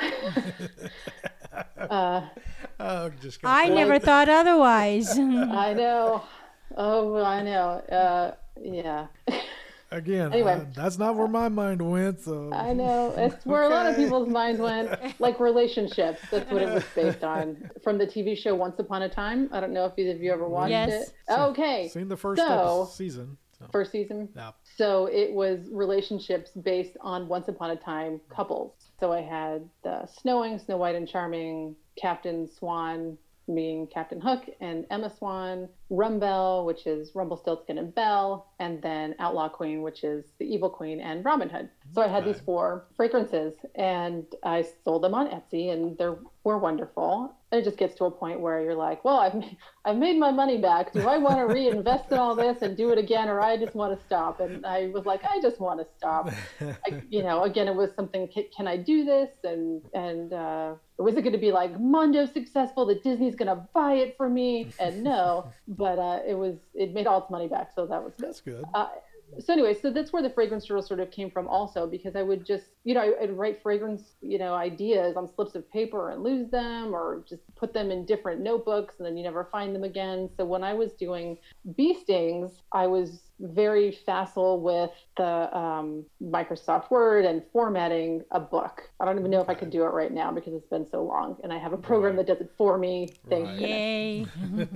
uh, 1.78 2.22
oh, 2.80 3.10
just 3.20 3.40
I 3.44 3.64
gonna- 3.68 3.74
never 3.80 3.98
thought 3.98 4.28
otherwise. 4.28 5.10
I 5.18 5.74
know. 5.74 6.22
Oh, 6.76 7.22
I 7.22 7.42
know. 7.42 7.68
Uh, 7.90 8.32
yeah, 8.60 9.06
again. 9.90 10.32
Anyway. 10.32 10.52
uh, 10.52 10.64
that's 10.74 10.98
not 10.98 11.14
where 11.16 11.28
my 11.28 11.48
mind 11.48 11.82
went. 11.82 12.20
So 12.20 12.50
I 12.52 12.72
know. 12.72 13.12
It's 13.16 13.44
where 13.46 13.62
a 13.64 13.68
lot 13.68 13.86
of 13.86 13.94
people's 13.96 14.28
minds 14.28 14.60
went, 14.60 14.90
like 15.20 15.38
relationships. 15.38 16.20
That's 16.30 16.50
what 16.50 16.62
it 16.62 16.72
was 16.72 16.84
based 16.94 17.22
on 17.22 17.70
from 17.82 17.98
the 17.98 18.06
TV 18.06 18.36
show 18.36 18.54
Once 18.54 18.78
Upon 18.78 19.02
a 19.02 19.08
Time. 19.08 19.48
I 19.52 19.60
don't 19.60 19.72
know 19.72 19.84
if 19.84 19.92
either 19.98 20.12
of 20.12 20.22
you 20.22 20.32
ever 20.32 20.48
watched 20.48 20.70
Yes. 20.70 21.08
it. 21.10 21.14
Okay, 21.30 21.88
seen 21.88 22.08
the 22.08 22.16
first 22.16 22.40
So- 22.40 22.88
season. 22.92 23.36
First 23.72 23.92
season. 23.92 24.28
So 24.76 25.06
it 25.06 25.32
was 25.32 25.68
relationships 25.70 26.50
based 26.50 26.96
on 27.00 27.28
Once 27.28 27.48
Upon 27.48 27.70
a 27.70 27.76
Time 27.76 28.20
couples. 28.28 28.72
So 29.00 29.12
I 29.12 29.20
had 29.20 29.68
uh, 29.84 30.06
Snowing, 30.06 30.58
Snow 30.58 30.76
White 30.76 30.94
and 30.94 31.08
Charming, 31.08 31.76
Captain 31.96 32.48
Swan, 32.48 33.18
being 33.52 33.86
Captain 33.86 34.20
Hook, 34.20 34.44
and 34.60 34.86
Emma 34.90 35.12
Swan, 35.18 35.68
Rumbelle, 35.90 36.64
which 36.64 36.86
is 36.86 37.14
Rumpelstiltskin 37.14 37.76
and 37.76 37.94
Belle, 37.94 38.46
and 38.58 38.80
then 38.80 39.14
Outlaw 39.18 39.50
Queen, 39.50 39.82
which 39.82 40.02
is 40.02 40.24
the 40.38 40.46
Evil 40.46 40.70
Queen 40.70 40.98
and 41.00 41.24
Robin 41.24 41.50
Hood. 41.50 41.68
So 41.92 42.00
I 42.00 42.08
had 42.08 42.24
these 42.24 42.40
four 42.40 42.86
fragrances, 42.96 43.52
and 43.74 44.24
I 44.42 44.66
sold 44.84 45.02
them 45.02 45.14
on 45.14 45.28
Etsy, 45.28 45.70
and 45.70 45.96
they 45.98 46.08
were 46.42 46.58
wonderful. 46.58 47.34
And 47.54 47.62
it 47.62 47.64
just 47.64 47.78
gets 47.78 47.94
to 47.94 48.04
a 48.06 48.10
point 48.10 48.40
where 48.40 48.60
you're 48.60 48.74
like, 48.74 49.04
well, 49.04 49.18
I've 49.18 49.34
made, 49.34 49.56
I've 49.84 49.96
made 49.96 50.18
my 50.18 50.32
money 50.32 50.58
back. 50.58 50.92
Do 50.92 51.06
I 51.08 51.18
want 51.18 51.36
to 51.36 51.46
reinvest 51.46 52.10
in 52.10 52.18
all 52.18 52.34
this 52.34 52.62
and 52.62 52.76
do 52.76 52.90
it 52.90 52.98
again, 52.98 53.28
or 53.28 53.40
I 53.40 53.56
just 53.56 53.74
want 53.74 53.96
to 53.96 54.04
stop? 54.06 54.40
And 54.40 54.66
I 54.66 54.88
was 54.88 55.06
like, 55.06 55.24
I 55.24 55.40
just 55.40 55.60
want 55.60 55.78
to 55.78 55.86
stop. 55.96 56.30
I, 56.60 57.02
you 57.10 57.22
know, 57.22 57.44
again, 57.44 57.68
it 57.68 57.74
was 57.74 57.90
something. 57.94 58.28
Can 58.56 58.66
I 58.66 58.76
do 58.76 59.04
this? 59.04 59.30
And 59.44 59.82
and 59.94 60.32
uh, 60.32 60.74
was 60.98 61.14
it 61.16 61.22
going 61.22 61.32
to 61.32 61.38
be 61.38 61.52
like 61.52 61.78
Mondo 61.78 62.26
successful 62.26 62.86
that 62.86 63.04
Disney's 63.04 63.36
going 63.36 63.54
to 63.54 63.68
buy 63.72 63.94
it 63.94 64.16
for 64.16 64.28
me? 64.28 64.70
And 64.80 65.04
no, 65.04 65.52
but 65.68 65.98
uh, 65.98 66.20
it 66.26 66.34
was. 66.34 66.56
It 66.74 66.92
made 66.92 67.06
all 67.06 67.22
its 67.22 67.30
money 67.30 67.46
back, 67.46 67.70
so 67.74 67.86
that 67.86 68.02
was 68.02 68.14
good. 68.18 68.28
That's 68.28 68.40
good. 68.40 68.64
Uh, 68.74 68.88
so 69.40 69.52
anyway, 69.52 69.74
so 69.74 69.90
that's 69.90 70.12
where 70.12 70.22
the 70.22 70.30
fragrance 70.30 70.66
journal 70.66 70.82
sort 70.82 71.00
of 71.00 71.10
came 71.10 71.30
from 71.30 71.48
also 71.48 71.86
because 71.86 72.16
I 72.16 72.22
would 72.22 72.44
just, 72.46 72.66
you 72.84 72.94
know, 72.94 73.14
I'd 73.20 73.30
write 73.36 73.62
fragrance, 73.62 74.14
you 74.20 74.38
know, 74.38 74.54
ideas 74.54 75.16
on 75.16 75.26
slips 75.34 75.54
of 75.54 75.70
paper 75.70 76.10
and 76.10 76.22
lose 76.22 76.50
them 76.50 76.94
or 76.94 77.24
just 77.28 77.42
put 77.56 77.72
them 77.72 77.90
in 77.90 78.04
different 78.04 78.40
notebooks 78.40 78.96
and 78.98 79.06
then 79.06 79.16
you 79.16 79.24
never 79.24 79.48
find 79.50 79.74
them 79.74 79.84
again. 79.84 80.28
So 80.36 80.44
when 80.44 80.62
I 80.62 80.74
was 80.74 80.92
doing 80.92 81.38
bee 81.76 81.94
stings, 81.94 82.52
I 82.72 82.86
was 82.86 83.20
very 83.40 83.90
facile 84.06 84.60
with 84.60 84.90
the 85.16 85.56
um, 85.56 86.04
Microsoft 86.22 86.90
Word 86.90 87.24
and 87.24 87.42
formatting 87.52 88.22
a 88.30 88.40
book. 88.40 88.82
I 89.00 89.04
don't 89.04 89.18
even 89.18 89.30
know 89.30 89.40
if 89.40 89.48
I 89.48 89.54
could 89.54 89.70
do 89.70 89.82
it 89.84 89.88
right 89.88 90.12
now 90.12 90.30
because 90.32 90.54
it's 90.54 90.68
been 90.68 90.88
so 90.88 91.02
long 91.02 91.36
and 91.42 91.52
I 91.52 91.58
have 91.58 91.72
a 91.72 91.78
program 91.78 92.16
Right. 92.16 92.26
that 92.26 92.38
does 92.38 92.46
it 92.46 92.52
for 92.56 92.78
me. 92.78 93.08
Thank 93.28 93.48
Right. 93.48 93.58
goodness. 93.58 93.80
Yay. 93.80 94.26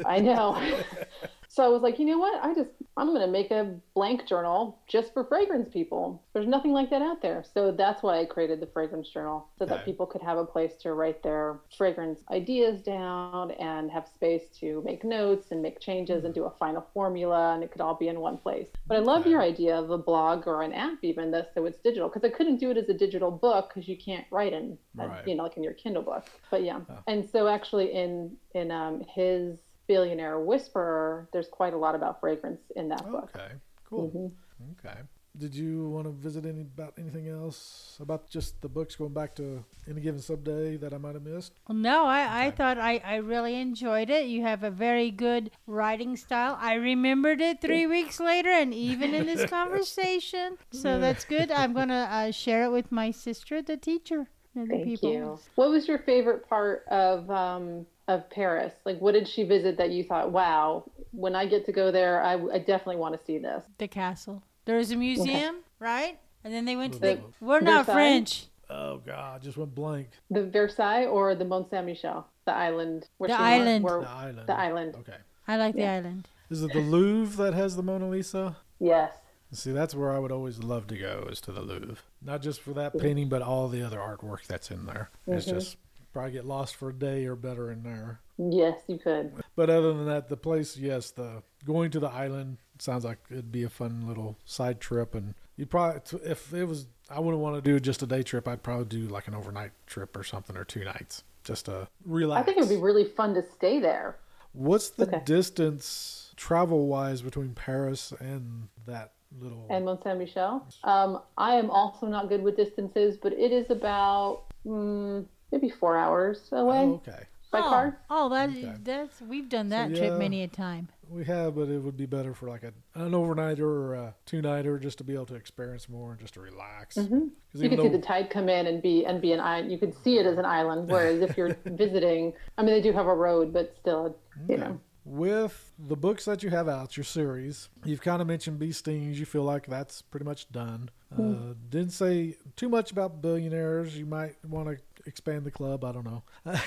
I 0.04 0.18
know. 0.20 0.60
so 1.50 1.64
I 1.64 1.68
was 1.68 1.82
like, 1.82 1.98
you 1.98 2.04
know 2.04 2.18
what? 2.18 2.42
I 2.44 2.54
just 2.54 2.70
I'm 2.96 3.08
going 3.08 3.20
to 3.20 3.26
make 3.26 3.50
a 3.50 3.76
blank 3.94 4.26
journal 4.26 4.82
just 4.88 5.12
for 5.14 5.24
fragrance 5.24 5.68
people. 5.68 6.22
There's 6.34 6.46
nothing 6.46 6.72
like 6.72 6.90
that 6.90 7.00
out 7.02 7.22
there. 7.22 7.44
So 7.54 7.72
that's 7.72 8.02
why 8.02 8.18
I 8.20 8.24
created 8.26 8.60
the 8.60 8.66
fragrance 8.66 9.08
journal 9.08 9.48
so 9.58 9.64
that 9.66 9.82
Okay. 9.82 9.84
people 9.84 10.06
could 10.06 10.22
have 10.22 10.36
a 10.38 10.44
place 10.44 10.76
to 10.82 10.92
write 10.94 11.22
their 11.22 11.60
fragrance 11.76 12.20
ideas 12.30 12.82
down 12.82 13.52
and 13.52 13.90
have 13.90 14.08
space 14.08 14.48
to 14.60 14.82
make 14.84 15.04
notes 15.04 15.52
and 15.52 15.62
make 15.62 15.80
changes 15.80 16.24
and 16.24 16.34
do 16.34 16.44
a 16.44 16.50
final 16.58 16.86
formula 16.92 17.54
and 17.54 17.62
it 17.62 17.70
could 17.72 17.80
all 17.80 17.94
be 17.94 18.08
in 18.08 18.20
one 18.20 18.38
place. 18.38 18.68
But 18.88 18.96
I 18.96 19.00
love 19.00 19.22
Okay. 19.22 19.30
your 19.30 19.42
idea 19.42 19.76
of 19.78 19.90
a 19.90 19.98
blog 19.98 20.46
or 20.46 20.62
an 20.62 20.72
app 20.72 20.98
even 21.02 21.30
though 21.30 21.44
so 21.54 21.66
it's 21.66 21.78
digital 21.80 22.08
because 22.08 22.24
I 22.24 22.34
couldn't 22.34 22.58
do 22.60 22.70
it 22.70 22.76
as 22.76 22.88
a 22.88 22.94
digital 22.94 23.30
book 23.30 23.70
because 23.72 23.88
you 23.88 23.96
can't 23.96 24.26
write 24.30 24.52
in 24.52 24.78
uh, 24.98 25.08
Right. 25.08 25.24
you 25.24 25.34
know 25.36 25.44
like 25.44 25.56
in 25.56 25.62
your 25.64 25.74
Kindle 25.74 26.02
book. 26.02 26.26
But 26.50 26.62
yeah. 26.64 26.80
Oh. 26.90 26.98
And 27.06 27.28
so 27.28 27.48
actually 27.48 27.92
in 27.92 28.36
in 28.54 28.70
um, 28.70 29.02
his 29.14 29.58
billionaire 29.88 30.38
whisperer 30.38 31.28
there's 31.32 31.48
quite 31.48 31.74
a 31.74 31.76
lot 31.76 31.94
about 31.94 32.20
fragrance 32.20 32.60
in 32.76 32.88
that 32.88 33.10
book 33.10 33.30
Okay, 33.34 33.54
cool. 33.88 34.10
Mhm. 34.10 34.32
Okay. 34.78 35.00
Did 35.36 35.54
you 35.54 35.88
want 35.90 36.06
to 36.06 36.10
visit 36.10 36.44
any 36.46 36.62
about 36.62 36.94
anything 36.98 37.28
else 37.28 37.96
about 38.00 38.28
just 38.28 38.60
the 38.60 38.68
books 38.68 38.96
going 38.96 39.12
back 39.12 39.36
to 39.36 39.64
any 39.88 40.00
given 40.00 40.20
sub 40.20 40.42
day 40.42 40.76
that 40.76 40.92
I 40.92 40.98
might 40.98 41.14
have 41.14 41.22
missed? 41.22 41.52
Well, 41.68 41.78
no, 41.78 42.06
I, 42.06 42.46
I 42.46 42.50
thought 42.50 42.76
I, 42.76 43.00
I 43.04 43.16
really 43.16 43.54
enjoyed 43.54 44.10
it. 44.10 44.26
You 44.26 44.42
have 44.42 44.64
a 44.64 44.70
very 44.70 45.12
good 45.12 45.52
writing 45.66 46.16
style. 46.16 46.58
I 46.60 46.74
remembered 46.74 47.40
it 47.40 47.60
three 47.60 47.86
weeks 47.86 48.18
later 48.18 48.50
and 48.50 48.74
even 48.74 49.14
in 49.14 49.26
this 49.26 49.48
conversation. 49.58 50.58
So 50.72 50.98
that's 50.98 51.24
good. 51.24 51.52
I'm 51.52 51.72
going 51.72 51.88
to 51.94 51.94
uh, 51.94 52.30
share 52.32 52.64
it 52.64 52.70
with 52.70 52.90
my 52.90 53.12
sister, 53.12 53.62
the 53.62 53.76
teacher. 53.76 54.28
And 54.56 54.66
the 54.66 54.76
thank 54.76 54.86
people. 54.86 55.12
you 55.12 55.38
what 55.54 55.70
was 55.70 55.86
your 55.86 55.98
favorite 55.98 56.48
part 56.48 56.84
of 56.88 57.30
um, 57.30 57.86
of 58.08 58.28
paris 58.30 58.72
like 58.84 58.98
what 59.00 59.12
did 59.12 59.28
she 59.28 59.44
visit 59.44 59.76
that 59.76 59.90
you 59.90 60.02
thought 60.02 60.32
wow 60.32 60.82
when 61.12 61.34
i 61.36 61.46
get 61.46 61.64
to 61.66 61.72
go 61.72 61.90
there 61.92 62.22
i, 62.22 62.32
I 62.34 62.58
definitely 62.58 62.96
want 62.96 63.18
to 63.18 63.24
see 63.24 63.38
this 63.38 63.62
The 63.78 63.88
castle. 63.88 64.42
There 64.64 64.76
was 64.76 64.90
a 64.90 64.96
museum, 64.96 65.56
right? 65.78 66.18
And 66.44 66.52
then 66.52 66.66
they 66.66 66.76
went 66.76 66.92
to 66.94 66.98
the. 66.98 67.14
The- 67.14 67.22
We're 67.40 67.60
not 67.60 67.86
Versailles? 67.86 67.94
French. 67.94 68.46
Oh 68.68 68.98
God, 68.98 69.40
just 69.42 69.56
went 69.56 69.74
blank. 69.74 70.08
the 70.30 70.44
versailles 70.46 71.06
or 71.06 71.34
the 71.34 71.44
mont 71.46 71.70
saint 71.70 71.86
michel 71.86 72.26
the 72.44 72.52
island 72.54 73.06
where 73.16 73.28
The 73.28 73.36
she 73.36 73.42
island. 73.42 73.84
where- 73.84 74.00
The 74.00 74.08
island. 74.10 74.46
the 74.48 74.58
island 74.58 74.94
Okay. 75.00 75.16
I 75.46 75.56
like 75.56 75.74
Yeah. 75.74 76.00
the 76.02 76.08
island. 76.08 76.28
Is 76.50 76.62
it 76.62 76.72
the 76.74 76.80
Louvre 76.80 77.42
that 77.44 77.54
has 77.54 77.76
the 77.76 77.82
Mona 77.82 78.08
Lisa? 78.10 78.56
yes 78.78 79.12
See, 79.52 79.72
that's 79.72 79.94
where 79.94 80.12
I 80.12 80.18
would 80.18 80.30
always 80.30 80.58
love 80.62 80.86
to 80.88 80.98
go 80.98 81.26
is 81.32 81.40
to 81.42 81.52
the 81.52 81.62
Louvre. 81.62 81.96
Not 82.20 82.42
just 82.42 82.60
for 82.60 82.74
that 82.74 82.98
painting, 82.98 83.30
but 83.30 83.40
all 83.40 83.68
the 83.68 83.80
other 83.82 83.96
artwork 83.98 84.46
that's 84.46 84.70
in 84.70 84.84
there. 84.84 85.08
It's 85.26 85.46
Mhm. 85.46 85.54
just 85.54 85.76
probably 86.18 86.32
get 86.32 86.44
lost 86.44 86.74
for 86.74 86.88
a 86.88 86.92
day 86.92 87.26
or 87.26 87.36
better 87.36 87.70
in 87.70 87.82
there. 87.84 88.20
yes 88.38 88.76
you 88.88 88.98
could 88.98 89.32
But 89.54 89.70
other 89.70 89.92
than 89.92 90.06
that, 90.06 90.28
the 90.28 90.36
place, 90.36 90.76
yes, 90.76 91.10
the 91.12 91.42
going 91.64 91.90
to 91.92 92.00
the 92.00 92.08
island 92.08 92.58
sounds 92.78 93.04
like 93.04 93.18
it'd 93.30 93.52
be 93.52 93.62
a 93.62 93.68
fun 93.68 94.06
little 94.06 94.36
side 94.44 94.80
trip. 94.80 95.14
And 95.14 95.34
you'd 95.56 95.70
probably, 95.70 96.00
if 96.24 96.52
it 96.52 96.64
was, 96.64 96.86
I 97.10 97.20
wouldn't 97.20 97.42
want 97.42 97.56
to 97.56 97.62
do 97.62 97.78
just 97.80 98.02
a 98.02 98.06
day 98.06 98.22
trip. 98.22 98.46
I'd 98.48 98.62
probably 98.62 98.86
do 98.86 99.06
like 99.08 99.26
an 99.28 99.34
overnight 99.34 99.72
trip 99.86 100.16
or 100.16 100.24
something 100.24 100.56
or 100.56 100.64
two 100.64 100.84
nights 100.84 101.22
just 101.44 101.66
to 101.66 101.88
relax. 102.04 102.40
i 102.40 102.44
think 102.44 102.56
it 102.58 102.60
would 102.60 102.68
be 102.78 102.82
really 102.90 103.04
fun 103.04 103.32
to 103.34 103.42
stay 103.42 103.78
there 103.80 104.16
What's 104.52 104.90
the 104.90 105.04
Okay. 105.06 105.22
distance 105.24 106.32
travel 106.36 106.86
wise 106.88 107.22
between 107.22 107.54
Paris 107.54 108.12
and 108.18 108.68
that 108.86 109.12
little? 109.40 109.66
and 109.70 109.84
Mont 109.84 110.02
Saint 110.02 110.18
Michel. 110.18 110.66
Um, 110.84 111.20
I 111.36 111.52
am 111.54 111.70
also 111.70 112.06
not 112.06 112.28
good 112.28 112.42
with 112.42 112.56
distances, 112.56 113.16
but 113.22 113.32
it 113.34 113.52
is 113.52 113.70
about 113.70 114.44
mm, 114.66 115.24
maybe 115.52 115.68
four 115.70 115.96
hours 115.96 116.48
away 116.52 116.78
oh, 116.78 116.94
okay. 117.06 117.24
by 117.50 117.60
oh, 117.60 117.62
car. 117.62 117.98
Oh, 118.10 118.28
that, 118.28 118.50
Okay. 118.50 118.74
that's 118.82 119.20
we've 119.22 119.48
done 119.48 119.66
So, 119.66 119.76
that 119.76 119.90
yeah. 119.90 119.96
trip 119.98 120.14
many 120.16 120.42
a 120.42 120.48
time. 120.48 120.88
We 121.10 121.24
have, 121.24 121.54
but 121.56 121.68
it 121.68 121.78
would 121.82 121.96
be 121.96 122.04
better 122.04 122.34
for 122.34 122.50
like 122.50 122.62
a, 122.62 122.72
an 122.94 123.12
overnighter 123.12 123.60
or 123.60 123.94
a 123.94 124.14
two 124.26 124.42
nighter 124.42 124.78
just 124.78 124.98
to 124.98 125.04
be 125.04 125.14
able 125.14 125.24
to 125.26 125.36
experience 125.36 125.88
more 125.88 126.10
and 126.10 126.20
just 126.20 126.34
to 126.34 126.40
relax. 126.40 126.96
Mhm. 126.96 127.30
'Cause 127.50 127.62
You 127.62 127.64
even 127.64 127.78
could 127.78 127.82
see 127.92 127.96
the 127.96 128.02
tide 128.02 128.28
come 128.28 128.50
in 128.50 128.66
and 128.66 128.82
be 128.82 129.06
and 129.06 129.20
be 129.22 129.32
an 129.32 129.40
island. 129.40 129.72
You 129.72 129.78
could 129.78 129.94
see 129.94 130.18
it 130.18 130.26
as 130.26 130.36
an 130.36 130.44
island. 130.44 130.86
Whereas 130.90 131.22
if 131.22 131.38
you're 131.38 131.56
visiting, 131.64 132.34
I 132.58 132.62
mean, 132.62 132.74
they 132.74 132.82
do 132.82 132.92
have 132.92 133.06
a 133.06 133.14
road, 133.14 133.54
but 133.54 133.74
still, 133.80 134.18
you 134.48 134.56
Okay. 134.56 134.62
know. 134.64 134.80
With 135.06 135.72
the 135.78 135.96
books 135.96 136.26
that 136.26 136.42
you 136.42 136.50
have 136.50 136.68
out, 136.68 136.98
your 136.98 137.04
series, 137.04 137.70
you've 137.86 138.02
kind 138.02 138.20
of 138.20 138.28
mentioned 138.28 138.58
Bee 138.58 138.72
Stings. 138.72 139.18
You 139.18 139.24
feel 139.24 139.42
like 139.44 139.66
that's 139.66 140.02
pretty 140.02 140.26
much 140.26 140.52
done. 140.52 140.90
Hmm. 141.16 141.32
Uh, 141.50 141.54
didn't 141.70 141.92
say 141.92 142.36
too 142.56 142.68
much 142.68 142.92
about 142.92 143.22
billionaires. 143.22 143.96
You 143.96 144.04
might 144.04 144.36
want 144.44 144.68
to 144.68 144.76
expand 145.08 145.44
the 145.44 145.50
club. 145.50 145.84
I 145.84 145.92
don't 145.92 146.04
know. 146.04 146.22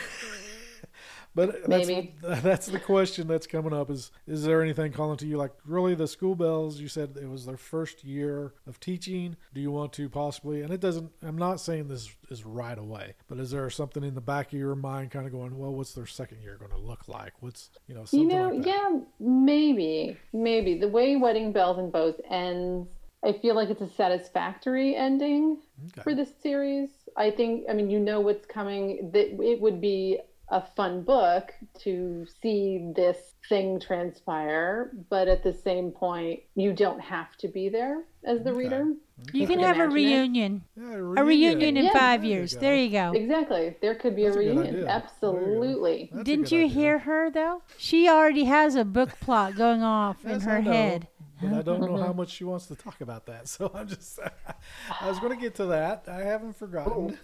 but 1.36 1.68
that's, 1.68 1.88
Maybe. 1.88 2.16
that's 2.22 2.68
the 2.68 2.80
question 2.80 3.28
that's 3.28 3.48
coming 3.48 3.74
up 3.74 3.90
is 3.90 4.12
is 4.28 4.44
there 4.44 4.62
anything 4.62 4.92
calling 4.92 5.18
to 5.18 5.26
you 5.26 5.38
like 5.38 5.52
really 5.66 5.96
the 5.96 6.08
school 6.08 6.36
belles 6.36 6.80
you 6.80 6.88
said 6.88 7.18
it 7.22 7.30
was 7.30 7.46
their 7.46 7.58
first 7.58 8.04
year 8.04 8.54
of 8.68 8.80
teaching 8.80 9.38
do 9.54 9.62
you 9.62 9.72
want 9.72 9.94
to 9.94 10.10
possibly 10.10 10.62
and 10.62 10.74
it 10.74 10.80
doesn't 10.80 11.12
i'm 11.24 11.38
not 11.38 11.60
saying 11.60 11.88
this 11.88 12.10
is 12.30 12.46
right 12.46 12.78
away 12.78 13.14
but 13.28 13.40
is 13.40 13.52
there 13.52 13.70
something 13.70 14.04
in 14.04 14.16
the 14.16 14.22
back 14.22 14.48
of 14.48 14.60
your 14.60 14.76
mind 14.76 15.12
kind 15.12 15.26
of 15.26 15.32
going 15.32 15.58
well 15.58 15.74
what's 15.74 15.94
their 15.94 16.06
second 16.06 16.42
year 16.42 16.58
going 16.58 16.72
to 16.72 16.78
look 16.78 17.08
like 17.08 17.34
what's 17.40 17.70
you 17.88 17.96
know 17.96 18.02
You 18.02 18.08
something 18.08 18.28
know, 18.28 18.50
like 18.50 18.64
that 18.64 18.68
yeah, 18.68 19.00
maybe, 19.20 20.18
maybe 20.34 20.78
the 20.78 20.88
way 20.88 21.16
Wedding 21.16 21.52
Belles 21.52 21.78
and 21.78 21.92
Beaus 21.92 22.16
ends, 22.30 22.88
I 23.24 23.34
feel 23.34 23.56
like 23.56 23.70
it's 23.70 23.82
a 23.82 23.90
satisfactory 23.90 24.96
ending. 24.96 25.58
okay. 25.92 26.02
for 26.04 26.14
this 26.16 26.32
series. 26.42 26.90
I 27.18 27.32
think, 27.32 27.66
I 27.70 27.74
mean, 27.74 27.90
you 27.90 28.00
know 28.00 28.20
what's 28.22 28.46
coming. 28.46 29.12
That 29.14 29.42
it 29.44 29.60
would 29.62 29.82
be 29.82 30.20
a 30.50 30.62
fun 30.76 31.02
book 31.04 31.54
to 31.80 32.26
see 32.42 32.92
this 32.96 33.18
thing 33.48 33.80
transpire, 33.80 34.92
but 35.10 35.28
at 35.28 35.44
the 35.44 35.54
same 35.54 35.92
point, 35.92 36.42
you 36.56 36.74
don't 36.74 37.00
have 37.00 37.36
to 37.38 37.48
be 37.48 37.70
there 37.70 38.04
as 38.26 38.44
the 38.44 38.50
Okay. 38.50 38.58
reader. 38.60 38.86
You 39.34 39.42
You 39.42 39.48
can 39.48 39.60
can 39.60 39.68
have 39.76 39.80
a 39.80 39.88
reunion. 39.94 40.64
Yeah, 40.76 40.96
A 41.18 41.24
reunion 41.24 41.78
in 41.78 41.86
Yeah. 41.86 41.94
five 41.94 42.22
There 42.22 42.30
you 42.30 42.36
years. 42.36 42.54
go. 42.56 42.60
There 42.60 42.76
you 42.76 42.90
go. 42.90 43.12
Exactly. 43.14 43.76
There 43.82 43.96
could 43.96 44.16
be 44.16 44.24
That's 44.24 44.36
a 44.36 44.40
a 44.40 44.42
reunion. 44.42 44.62
idea. 44.68 44.72
There 44.74 44.82
you. 44.82 44.88
Absolutely. 44.88 46.12
Didn't 46.24 46.52
you 46.52 46.60
idea. 46.66 46.74
hear 46.74 47.00
her 47.00 47.30
though? 47.32 47.62
She 47.78 48.10
already 48.10 48.46
has 48.46 48.76
a 48.76 48.84
book 48.84 49.20
plot 49.22 49.56
going 49.56 49.84
off 49.84 50.26
in 50.26 50.42
her 50.42 50.58
I 50.58 50.62
know, 50.62 50.72
head. 50.72 51.08
But 51.42 51.54
I 51.54 51.62
don't 51.62 51.82
know 51.82 51.98
how 51.98 52.14
much 52.22 52.30
she 52.30 52.44
wants 52.44 52.68
to 52.68 52.76
talk 52.76 53.02
about 53.02 53.26
that. 53.26 53.48
So 53.48 53.72
I'm 53.74 53.88
just, 53.88 54.20
I 55.02 55.08
was 55.08 55.20
going 55.20 55.36
to 55.36 55.42
get 55.42 55.56
to 55.56 55.66
that. 55.68 56.06
I 56.08 56.20
haven't 56.20 56.56
forgotten. 56.56 57.18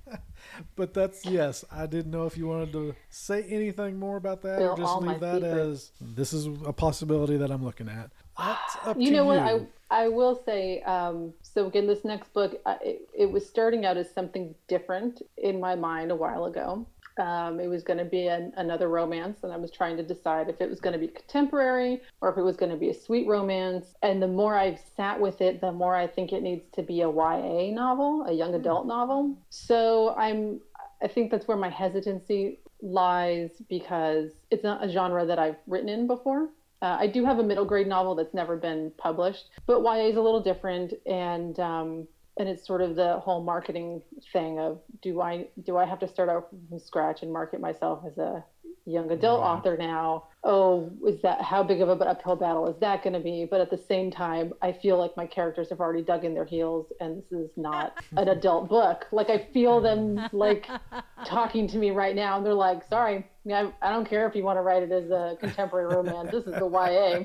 but 0.76 0.94
that's, 0.94 1.24
yes, 1.24 1.64
I 1.70 1.86
didn't 1.86 2.10
know 2.10 2.26
if 2.26 2.36
you 2.36 2.46
wanted 2.46 2.72
to 2.72 2.94
say 3.10 3.44
anything 3.44 3.98
more 3.98 4.16
about 4.16 4.42
that 4.42 4.60
or 4.60 4.76
just 4.76 4.96
leave 5.00 5.20
that 5.20 5.42
secrets. 5.42 5.56
as 5.56 5.90
this 6.00 6.32
is 6.32 6.46
a 6.66 6.72
possibility 6.72 7.36
that 7.36 7.50
I'm 7.50 7.64
looking 7.64 7.88
at. 7.88 8.10
That's 8.38 8.76
up 8.84 8.96
you 8.98 9.06
to 9.06 9.16
know 9.16 9.24
what 9.24 9.38
you. 9.52 9.68
I, 9.90 10.04
I 10.04 10.08
will 10.08 10.40
say 10.44 10.80
um, 10.82 11.32
so 11.42 11.66
again 11.66 11.86
this 11.86 12.04
next 12.04 12.32
book 12.32 12.60
uh, 12.66 12.76
it, 12.82 13.08
it 13.16 13.30
was 13.30 13.44
starting 13.44 13.84
out 13.84 13.96
as 13.96 14.12
something 14.12 14.54
different 14.68 15.22
in 15.36 15.58
my 15.58 15.74
mind 15.74 16.12
a 16.12 16.14
while 16.14 16.44
ago 16.44 16.86
um, 17.18 17.60
it 17.60 17.68
was 17.68 17.82
going 17.82 17.98
to 17.98 18.04
be 18.04 18.28
an, 18.28 18.52
another 18.56 18.88
romance 18.88 19.40
and 19.42 19.52
i 19.52 19.56
was 19.56 19.70
trying 19.70 19.96
to 19.96 20.02
decide 20.02 20.48
if 20.48 20.60
it 20.60 20.68
was 20.68 20.80
going 20.80 20.92
to 20.92 20.98
be 20.98 21.08
contemporary 21.08 22.00
or 22.20 22.30
if 22.30 22.38
it 22.38 22.42
was 22.42 22.56
going 22.56 22.70
to 22.70 22.78
be 22.78 22.90
a 22.90 22.94
sweet 22.94 23.26
romance. 23.26 23.94
And 24.02 24.22
the 24.22 24.28
more 24.28 24.54
i've 24.54 24.80
sat 24.96 25.20
with 25.20 25.40
it 25.40 25.60
the 25.60 25.72
more 25.72 25.94
i 25.94 26.06
think 26.06 26.32
it 26.32 26.42
needs 26.42 26.64
to 26.72 26.82
be 26.82 27.02
a 27.02 27.10
ya 27.10 27.70
novel 27.72 28.24
a 28.26 28.32
young 28.32 28.54
adult 28.54 28.86
novel. 28.86 29.36
So 29.50 30.14
i'm 30.16 30.60
i 31.02 31.08
think 31.08 31.30
that's 31.30 31.48
where 31.48 31.56
my 31.56 31.70
hesitancy 31.70 32.60
lies 32.80 33.50
because 33.68 34.30
it's 34.50 34.64
not 34.64 34.84
a 34.84 34.88
genre 34.88 35.26
that 35.26 35.38
i've 35.38 35.56
written 35.66 35.88
in 35.88 36.06
before. 36.06 36.50
Uh, 36.80 36.96
I 37.00 37.08
do 37.08 37.24
have 37.24 37.40
a 37.40 37.42
middle 37.42 37.64
grade 37.64 37.88
novel 37.88 38.14
that's 38.14 38.34
never 38.34 38.56
been 38.56 38.92
published, 38.98 39.50
but 39.66 39.82
YA 39.82 40.06
is 40.06 40.16
a 40.16 40.20
little 40.20 40.40
different, 40.40 40.94
and 41.06 41.58
um, 41.58 42.06
and 42.38 42.48
it's 42.48 42.66
sort 42.66 42.80
of 42.80 42.94
the 42.96 43.18
whole 43.18 43.42
marketing 43.42 44.00
thing 44.32 44.58
of 44.58 44.80
do 45.02 45.20
I 45.20 45.46
do 45.64 45.76
I 45.76 45.84
have 45.84 45.98
to 46.00 46.08
start 46.08 46.28
out 46.28 46.48
from 46.68 46.78
scratch 46.78 47.22
and 47.22 47.32
market 47.32 47.60
myself 47.60 48.04
as 48.06 48.16
a 48.18 48.44
young 48.86 49.10
adult 49.10 49.40
Right. 49.42 49.48
author 49.48 49.76
now? 49.76 50.24
Oh, 50.44 50.90
is 51.06 51.20
that 51.22 51.42
how 51.42 51.62
big 51.62 51.82
of 51.82 51.88
an 51.90 52.00
uphill 52.08 52.36
battle 52.36 52.68
is 52.68 52.76
that 52.80 53.02
going 53.02 53.12
to 53.12 53.20
be? 53.20 53.44
But 53.50 53.60
at 53.60 53.70
the 53.70 53.76
same 53.76 54.10
time, 54.10 54.54
I 54.62 54.72
feel 54.72 54.96
like 54.96 55.14
my 55.16 55.26
characters 55.26 55.68
have 55.68 55.80
already 55.80 56.02
dug 56.02 56.24
in 56.24 56.32
their 56.32 56.44
heels, 56.44 56.86
and 57.00 57.22
this 57.30 57.32
is 57.32 57.50
not 57.56 58.02
an 58.16 58.28
adult 58.28 58.68
book. 58.68 59.06
Like 59.12 59.28
I 59.30 59.38
feel 59.52 59.80
them 59.80 60.20
like 60.32 60.66
talking 61.26 61.66
to 61.68 61.76
me 61.76 61.90
right 61.90 62.14
now, 62.14 62.36
and 62.38 62.46
they're 62.46 62.54
like, 62.54 62.88
"Sorry, 62.88 63.26
yeah, 63.44 63.70
I 63.82 63.90
don't 63.90 64.08
care 64.08 64.26
if 64.28 64.34
you 64.36 64.44
want 64.44 64.58
to 64.58 64.62
write 64.62 64.84
it 64.84 64.92
as 64.92 65.10
a 65.10 65.36
contemporary 65.40 65.86
romance. 65.94 66.30
This 66.30 66.44
is 66.44 66.54
the 66.54 66.68
YA." 66.68 67.24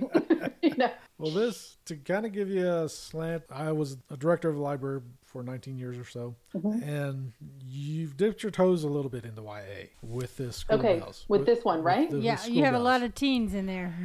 you 0.64 0.76
know. 0.76 0.92
Well, 1.24 1.32
this 1.32 1.78
to 1.86 1.96
kind 1.96 2.26
of 2.26 2.34
give 2.34 2.50
you 2.50 2.70
a 2.70 2.90
slant. 2.90 3.44
I 3.50 3.72
was 3.72 3.96
a 4.12 4.18
director 4.18 4.50
of 4.50 4.58
a 4.58 4.62
library 4.62 5.00
for 5.24 5.42
19 5.42 5.78
years 5.78 5.98
or 5.98 6.04
so, 6.04 6.36
Mm-hmm. 6.54 6.84
and 6.84 7.32
you've 7.66 8.18
dipped 8.18 8.44
your 8.44 8.52
toes 8.52 8.84
a 8.84 8.90
little 8.90 9.10
bit 9.10 9.24
into 9.24 9.42
YA 9.42 9.88
with 10.02 10.36
this 10.36 10.58
school 10.58 10.80
Okay, 10.80 11.00
belles. 11.00 11.24
with 11.30 11.46
this 11.46 11.64
one, 11.64 11.82
right? 11.82 12.10
the- 12.10 12.20
Yeah, 12.20 12.46
you 12.46 12.66
have 12.66 12.76
a 12.76 12.80
lot 12.80 13.04
of 13.04 13.16
teens 13.16 13.54
in 13.54 13.66
there. 13.66 13.96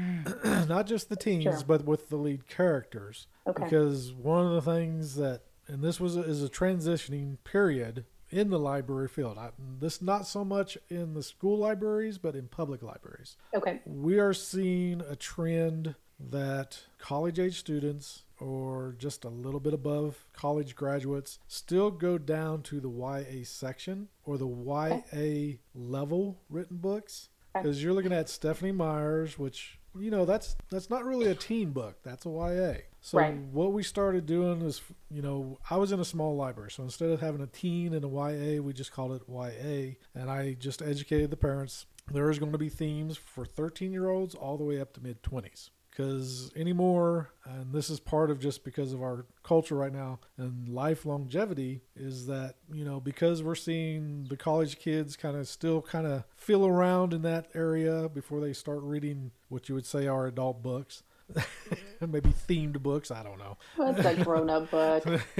not 0.68 0.86
just 0.86 1.08
the 1.08 1.16
teens, 1.16 1.42
Sure. 1.42 1.60
but 1.66 1.84
with 1.84 2.08
the 2.08 2.16
lead 2.16 2.46
characters. 2.46 3.26
Okay. 3.48 3.64
Because 3.64 4.12
one 4.12 4.46
of 4.46 4.52
the 4.52 4.62
things 4.62 5.16
that, 5.16 5.42
and 5.66 5.82
this 5.82 5.98
was 5.98 6.16
a, 6.16 6.20
is 6.22 6.42
a 6.44 6.48
transitioning 6.48 7.36
period 7.42 8.04
in 8.30 8.48
the 8.50 8.58
library 8.58 9.08
field. 9.08 9.38
I, 9.38 9.50
this 9.80 10.00
not 10.00 10.26
so 10.26 10.44
much 10.44 10.78
in 10.88 11.14
the 11.14 11.22
school 11.22 11.58
libraries, 11.58 12.16
but 12.18 12.36
in 12.36 12.46
public 12.46 12.82
libraries. 12.82 13.36
Okay. 13.54 13.80
We 13.84 14.18
are 14.20 14.32
seeing 14.32 15.00
a 15.00 15.16
trend 15.16 15.94
that 16.20 16.80
college 16.98 17.38
age 17.38 17.58
students 17.58 18.24
or 18.40 18.94
just 18.98 19.24
a 19.24 19.28
little 19.28 19.60
bit 19.60 19.72
above 19.74 20.24
college 20.32 20.74
graduates 20.76 21.38
still 21.48 21.90
go 21.90 22.18
down 22.18 22.62
to 22.62 22.80
the 22.80 22.88
YA 22.90 23.44
section 23.44 24.08
or 24.24 24.36
the 24.38 24.46
YA 24.46 25.56
level 25.74 26.40
written 26.48 26.76
books? 26.78 27.28
Because 27.54 27.82
you're 27.82 27.92
looking 27.92 28.12
at 28.12 28.28
Stephenie 28.28 28.72
Myers 28.72 29.38
which 29.38 29.78
you 29.98 30.10
know 30.10 30.24
that's 30.24 30.54
that's 30.70 30.90
not 30.90 31.04
really 31.04 31.26
a 31.26 31.34
teen 31.34 31.70
book 31.70 31.96
that's 32.04 32.26
a 32.26 32.28
YA 32.28 32.82
so 33.00 33.18
Right. 33.18 33.36
what 33.36 33.72
we 33.72 33.82
started 33.82 34.26
doing 34.26 34.60
is 34.62 34.80
you 35.10 35.22
know 35.22 35.58
I 35.68 35.76
was 35.76 35.90
in 35.90 35.98
a 35.98 36.04
small 36.04 36.36
library 36.36 36.70
so 36.70 36.82
instead 36.84 37.10
of 37.10 37.20
having 37.20 37.40
a 37.40 37.46
teen 37.46 37.94
and 37.94 38.04
a 38.04 38.08
YA 38.08 38.62
we 38.62 38.72
just 38.72 38.92
called 38.92 39.12
it 39.12 39.22
YA 39.28 39.94
and 40.14 40.30
I 40.30 40.54
just 40.54 40.82
educated 40.82 41.30
the 41.30 41.36
parents. 41.36 41.86
There 42.12 42.30
is 42.30 42.38
going 42.38 42.52
to 42.52 42.58
be 42.58 42.68
themes 42.68 43.16
for 43.16 43.44
13 43.44 43.92
year 43.92 44.08
olds 44.08 44.34
all 44.34 44.56
the 44.56 44.64
way 44.64 44.80
up 44.80 44.92
to 44.94 45.00
mid 45.02 45.22
20s 45.22 45.70
because 45.98 46.52
anymore 46.54 47.30
and 47.44 47.72
this 47.72 47.90
is 47.90 47.98
part 47.98 48.30
of 48.30 48.38
just 48.38 48.62
because 48.62 48.92
of 48.92 49.02
our 49.02 49.26
culture 49.42 49.74
right 49.74 49.92
now 49.92 50.20
and 50.36 50.68
life 50.68 51.04
longevity 51.04 51.80
is 51.96 52.26
that 52.26 52.54
you 52.72 52.84
know 52.84 53.00
because 53.00 53.42
we're 53.42 53.56
seeing 53.56 54.24
the 54.28 54.36
college 54.36 54.78
kids 54.78 55.16
kind 55.16 55.36
of 55.36 55.48
still 55.48 55.82
kind 55.82 56.06
of 56.06 56.22
feel 56.36 56.64
around 56.66 57.12
in 57.12 57.22
that 57.22 57.48
area 57.52 58.08
before 58.08 58.40
they 58.40 58.52
start 58.52 58.78
reading 58.82 59.32
what 59.48 59.68
you 59.68 59.74
would 59.74 59.86
say 59.86 60.06
are 60.06 60.28
adult 60.28 60.62
books 60.62 61.02
maybe 62.00 62.32
themed 62.48 62.80
books 62.80 63.10
i 63.10 63.22
don't 63.22 63.38
know 63.38 63.56
it's 63.80 64.04
like 64.04 64.22
grown 64.24 64.48
up 64.48 64.70
book. 64.70 65.02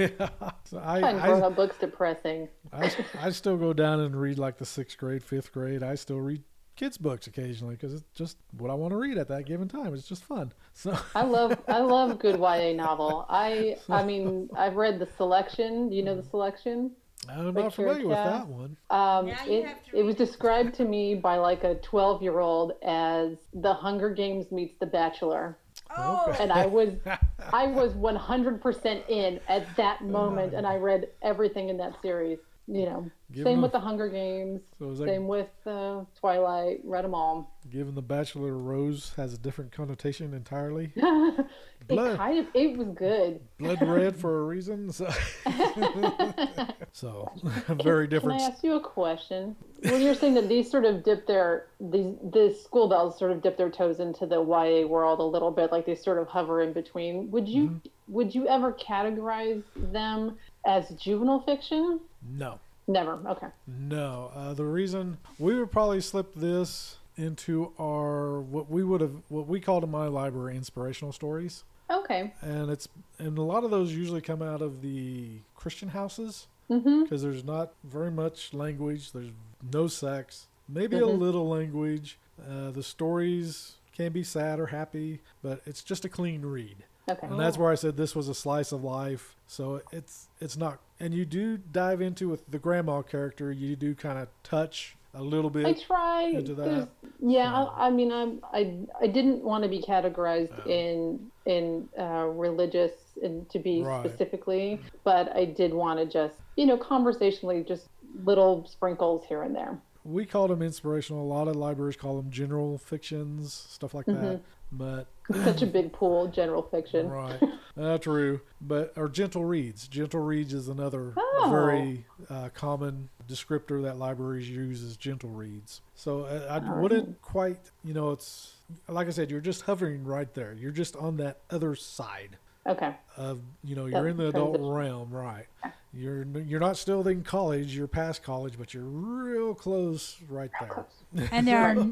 so 0.65 0.77
I, 0.77 0.97
I 0.97 1.01
find 1.01 1.21
grown 1.21 1.41
up 1.41 1.55
books 1.55 1.77
depressing. 1.79 2.47
I, 2.71 2.91
I 3.19 3.31
still 3.31 3.57
go 3.57 3.73
down 3.73 4.01
and 4.01 4.15
read 4.15 4.37
like 4.37 4.57
the 4.57 4.65
sixth 4.65 4.97
grade 4.97 5.23
fifth 5.23 5.51
grade 5.51 5.81
i 5.81 5.95
still 5.95 6.19
read 6.19 6.43
kids 6.79 6.97
books 6.97 7.27
occasionally 7.27 7.75
because 7.75 7.93
it's 7.93 8.05
just 8.15 8.37
what 8.57 8.71
i 8.71 8.73
want 8.73 8.91
to 8.91 8.95
read 8.95 9.17
at 9.17 9.27
that 9.27 9.45
given 9.45 9.67
time 9.67 9.93
it's 9.93 10.07
just 10.07 10.23
fun 10.23 10.53
so 10.73 10.97
I 11.13 11.23
love 11.23 11.59
I 11.67 11.79
love 11.79 12.19
good 12.19 12.39
YA 12.39 12.71
novel. 12.73 13.25
I 13.29 13.75
I 13.89 14.03
mean 14.03 14.49
I've 14.55 14.75
read 14.75 14.97
the 14.97 15.09
selection. 15.17 15.89
Do 15.89 15.95
you 15.97 16.03
know 16.03 16.15
the 16.15 16.23
selection? 16.23 16.91
i'm 17.27 17.47
Like 17.47 17.65
not 17.65 17.73
familiar 17.73 18.07
with 18.07 18.17
Kira 18.17 18.23
that 18.25 18.47
one 18.47 18.77
Um, 18.89 19.27
it, 19.27 19.67
it 19.93 20.03
was 20.03 20.15
described 20.15 20.73
to 20.75 20.85
me 20.85 21.15
by 21.15 21.35
like 21.35 21.65
a 21.65 21.75
12 21.75 22.21
year 22.23 22.39
old 22.39 22.73
as 22.81 23.35
the 23.53 23.73
Hunger 23.73 24.09
Games 24.09 24.51
meets 24.51 24.75
The 24.79 24.85
Bachelor. 24.85 25.57
Oh, 25.97 26.33
And 26.39 26.51
I 26.53 26.65
was 26.65 26.93
I 27.53 27.67
was 27.67 27.93
100% 27.93 29.09
in 29.09 29.39
at 29.49 29.75
that 29.75 30.01
moment 30.05 30.53
and 30.53 30.65
I 30.65 30.75
read 30.77 31.09
everything 31.21 31.67
in 31.67 31.77
that 31.77 32.01
series. 32.01 32.39
You 32.67 32.85
know, 32.85 33.11
Give 33.31 33.43
same 33.43 33.61
with 33.61 33.71
the 33.71 33.79
Hunger 33.79 34.09
Games, 34.09 34.61
so 34.79 34.95
same 34.95 35.27
with 35.27 35.49
uh, 35.65 36.01
Twilight, 36.19 36.81
read 36.83 37.03
them 37.05 37.13
all. 37.13 37.51
given 37.69 37.93
the 37.93 38.01
bachelor 38.01 38.57
rose 38.57 39.13
has 39.17 39.33
a 39.33 39.37
different 39.37 39.71
connotation 39.71 40.33
entirely 40.33 40.91
it 40.95 42.17
kind 42.17 42.39
of 42.39 42.47
it 42.55 42.75
was 42.77 42.87
good. 42.95 43.39
blood 43.59 43.81
red 43.87 44.15
for 44.17 44.39
a 44.39 44.43
reason 44.43 44.91
so, 44.91 45.07
so 46.91 47.31
very 47.83 48.07
different. 48.07 48.39
Can 48.39 48.49
I 48.49 48.53
ask 48.53 48.63
you 48.63 48.73
a 48.75 48.81
question? 48.81 49.55
When 49.83 50.01
you're 50.01 50.15
saying 50.15 50.33
that 50.35 50.49
these 50.49 50.69
sort 50.69 50.85
of 50.85 51.03
dip 51.03 51.27
their 51.27 51.67
these 51.79 52.15
the 52.31 52.57
school 52.63 52.89
belles 52.89 53.17
sort 53.17 53.31
of 53.31 53.41
dip 53.41 53.57
their 53.57 53.69
toes 53.69 53.99
into 53.99 54.25
the 54.25 54.41
YA 54.41 54.85
world 54.87 55.19
a 55.19 55.23
little 55.23 55.51
bit, 55.51 55.71
like 55.71 55.85
they 55.85 55.95
sort 55.95 56.17
of 56.17 56.27
hover 56.27 56.61
in 56.61 56.73
between. 56.73 57.29
Would 57.31 57.47
you 57.47 57.59
Mm-hmm. 57.69 58.13
would 58.13 58.33
you 58.33 58.47
ever 58.47 58.73
categorize 58.73 59.61
them 59.75 60.37
as 60.65 60.89
juvenile 60.91 61.41
fiction? 61.41 61.99
no 62.27 62.59
Never. 62.89 63.19
Okay. 63.27 63.47
No, 63.67 64.31
uh, 64.35 64.53
the 64.55 64.65
reason 64.65 65.17
we 65.37 65.57
would 65.57 65.71
probably 65.71 66.01
slip 66.01 66.33
this 66.33 66.97
into 67.17 67.71
our 67.79 68.41
what 68.41 68.69
we 68.69 68.83
would 68.83 68.99
have 69.01 69.13
what 69.29 69.47
we 69.47 69.59
called 69.59 69.83
in 69.83 69.91
my 69.91 70.07
library 70.07 70.55
inspirational 70.57 71.11
stories, 71.13 71.63
Okay. 71.89 72.33
and 72.41 72.69
it's 72.71 72.87
and 73.19 73.37
a 73.37 73.41
lot 73.43 73.63
of 73.63 73.69
those 73.71 73.93
usually 73.93 74.21
come 74.21 74.41
out 74.41 74.61
of 74.61 74.81
the 74.81 75.39
Christian 75.55 75.89
houses 75.89 76.47
Mm-hmm. 76.69 77.03
because 77.03 77.23
there's 77.23 77.43
not 77.43 77.73
very 77.83 78.11
much 78.11 78.53
language, 78.53 79.11
there's 79.11 79.31
no 79.73 79.87
sex, 79.87 80.45
maybe 80.67 80.97
a 80.97 81.01
Mhm. 81.01 81.17
little 81.19 81.47
language. 81.49 82.19
Uh, 82.39 82.69
the 82.71 82.83
stories 82.83 83.77
can 83.91 84.11
be 84.11 84.23
sad 84.23 84.59
or 84.59 84.67
happy, 84.67 85.19
but 85.41 85.61
it's 85.65 85.81
just 85.83 86.05
a 86.05 86.09
clean 86.09 86.43
read. 86.43 86.85
Okay. 87.09 87.27
And 87.27 87.39
that's 87.39 87.57
where 87.57 87.71
I 87.71 87.75
said 87.75 87.97
this 87.97 88.15
was 88.15 88.27
a 88.29 88.35
slice 88.35 88.71
of 88.71 88.83
life. 88.83 89.35
So 89.47 89.81
it's 89.91 90.27
it's 90.39 90.55
not, 90.57 90.79
and 90.99 91.13
you 91.13 91.25
do 91.25 91.57
dive 91.57 92.01
into 92.01 92.29
with 92.29 92.49
the 92.49 92.59
grandma 92.59 93.01
character. 93.01 93.51
You 93.51 93.75
do 93.75 93.95
kind 93.95 94.17
of 94.19 94.27
touch 94.43 94.95
a 95.15 95.23
little 95.23 95.49
bit 95.49 95.65
I 95.65 95.73
try. 95.73 96.23
into 96.25 96.53
that. 96.53 96.65
There's- 96.65 96.87
Yeah, 97.19 97.51
I, 97.65 97.87
I 97.87 97.89
mean, 97.89 98.11
I'm, 98.11 98.41
I 98.53 98.75
I 99.01 99.07
didn't 99.07 99.43
want 99.43 99.63
to 99.63 99.69
be 99.69 99.81
categorized 99.81 100.67
in 100.67 101.31
in 101.45 101.89
uh, 101.99 102.25
religious 102.27 102.91
and 103.23 103.49
to 103.49 103.57
be 103.59 103.81
Right. 103.81 104.05
specifically, 104.07 104.79
but 105.03 105.35
I 105.35 105.45
did 105.45 105.73
want 105.73 105.99
to 105.99 106.05
just 106.05 106.35
you 106.55 106.65
know 106.67 106.77
conversationally 106.77 107.63
just 107.67 107.87
little 108.23 108.65
sprinkles 108.67 109.25
here 109.25 109.41
and 109.43 109.55
there. 109.55 109.79
We 110.05 110.25
called 110.25 110.49
them 110.51 110.61
inspirational. 110.61 111.23
A 111.23 111.27
lot 111.27 111.47
of 111.47 111.55
libraries 111.55 111.95
call 111.97 112.15
them 112.21 112.31
general 112.31 112.77
fictions, 112.77 113.53
stuff 113.53 113.93
like 113.93 114.05
Mm-hmm. 114.05 114.37
But 114.71 115.07
Such 115.43 115.61
a 115.63 115.65
big 115.65 115.91
pool, 115.91 116.27
general 116.27 116.61
fiction. 116.61 117.09
right, 117.11 117.41
uh, 117.79 117.97
true. 117.97 118.41
But 118.61 118.93
or 118.95 119.09
gentle 119.09 119.43
reads. 119.45 119.87
Gentle 119.87 120.19
reads 120.21 120.53
is 120.53 120.67
another 120.69 121.13
Oh. 121.17 121.47
very 121.51 122.05
uh, 122.29 122.49
common 122.53 123.09
descriptor 123.27 123.81
that 123.83 123.97
libraries 123.97 124.49
use 124.49 124.81
is 124.81 124.95
gentle 124.97 125.29
reads. 125.29 125.81
So 125.95 126.21
uh, 126.25 126.47
I 126.61 126.67
Oh. 126.71 126.81
wouldn't 126.81 127.21
quite, 127.21 127.71
you 127.83 127.93
know, 127.93 128.11
it's 128.11 128.53
like 128.87 129.07
I 129.07 129.11
said, 129.11 129.31
you're 129.31 129.39
just 129.41 129.63
hovering 129.63 130.03
right 130.03 130.31
there. 130.33 130.53
You're 130.53 130.71
just 130.71 130.95
on 130.95 131.17
that 131.17 131.37
other 131.49 131.73
side. 131.75 132.37
Okay. 132.67 132.93
of 133.17 133.39
you 133.63 133.75
know 133.75 133.85
That 133.89 133.91
you're 133.97 134.07
in 134.09 134.17
the 134.17 134.27
adult 134.27 134.55
transition. 134.55 134.73
realm 134.73 135.11
right 135.11 135.45
you're 135.93 136.23
you're 136.23 136.59
not 136.59 136.77
still 136.77 137.07
in 137.07 137.23
college 137.23 137.75
you're 137.75 137.87
past 137.87 138.21
college 138.21 138.55
but 138.59 138.73
you're 138.73 138.83
real 138.83 139.55
close 139.55 140.17
right 140.29 140.51
there 140.59 140.85
and 141.31 141.47
there 141.47 141.57
are 141.59 141.87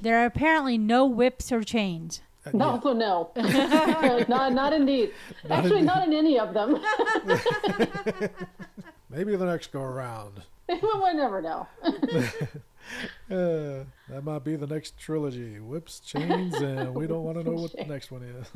there 0.00 0.18
are 0.22 0.26
apparently 0.26 0.78
no 0.78 1.04
whips 1.06 1.50
or 1.50 1.62
chains. 1.64 2.20
Uh, 2.46 2.50
No, 2.54 2.64
yeah. 2.66 2.70
also 2.72 2.92
no. 2.94 3.30
not 4.28 4.52
not 4.52 4.72
indeed. 4.72 5.12
Actually, 5.50 5.82
not 5.82 6.06
in 6.06 6.12
any 6.14 6.38
of 6.38 6.54
them. 6.54 6.78
maybe 9.10 9.36
the 9.36 9.44
next 9.46 9.72
go 9.72 9.82
around 9.82 10.42
we 10.68 11.12
never 11.14 11.42
know. 11.42 11.66
uh, 13.30 13.84
that 14.08 14.22
might 14.22 14.44
be 14.44 14.56
the 14.56 14.66
next 14.66 14.96
trilogy 14.98 15.58
whips 15.58 16.00
chains 16.00 16.54
and 16.54 16.94
we 16.94 17.06
don't 17.06 17.24
want 17.24 17.36
to 17.36 17.44
know 17.44 17.60
what 17.60 17.72
the 17.76 17.84
next 17.84 18.10
one 18.12 18.22
is 18.22 18.46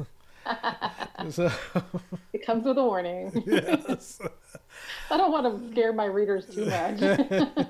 so 1.30 1.50
It 2.32 2.44
comes 2.44 2.64
with 2.64 2.78
a 2.78 2.84
warning. 2.84 3.42
yes. 3.46 4.20
I 5.10 5.16
don't 5.16 5.32
want 5.32 5.62
to 5.62 5.72
scare 5.72 5.92
my 5.92 6.04
readers 6.06 6.46
too 6.46 6.66
much. 6.66 7.66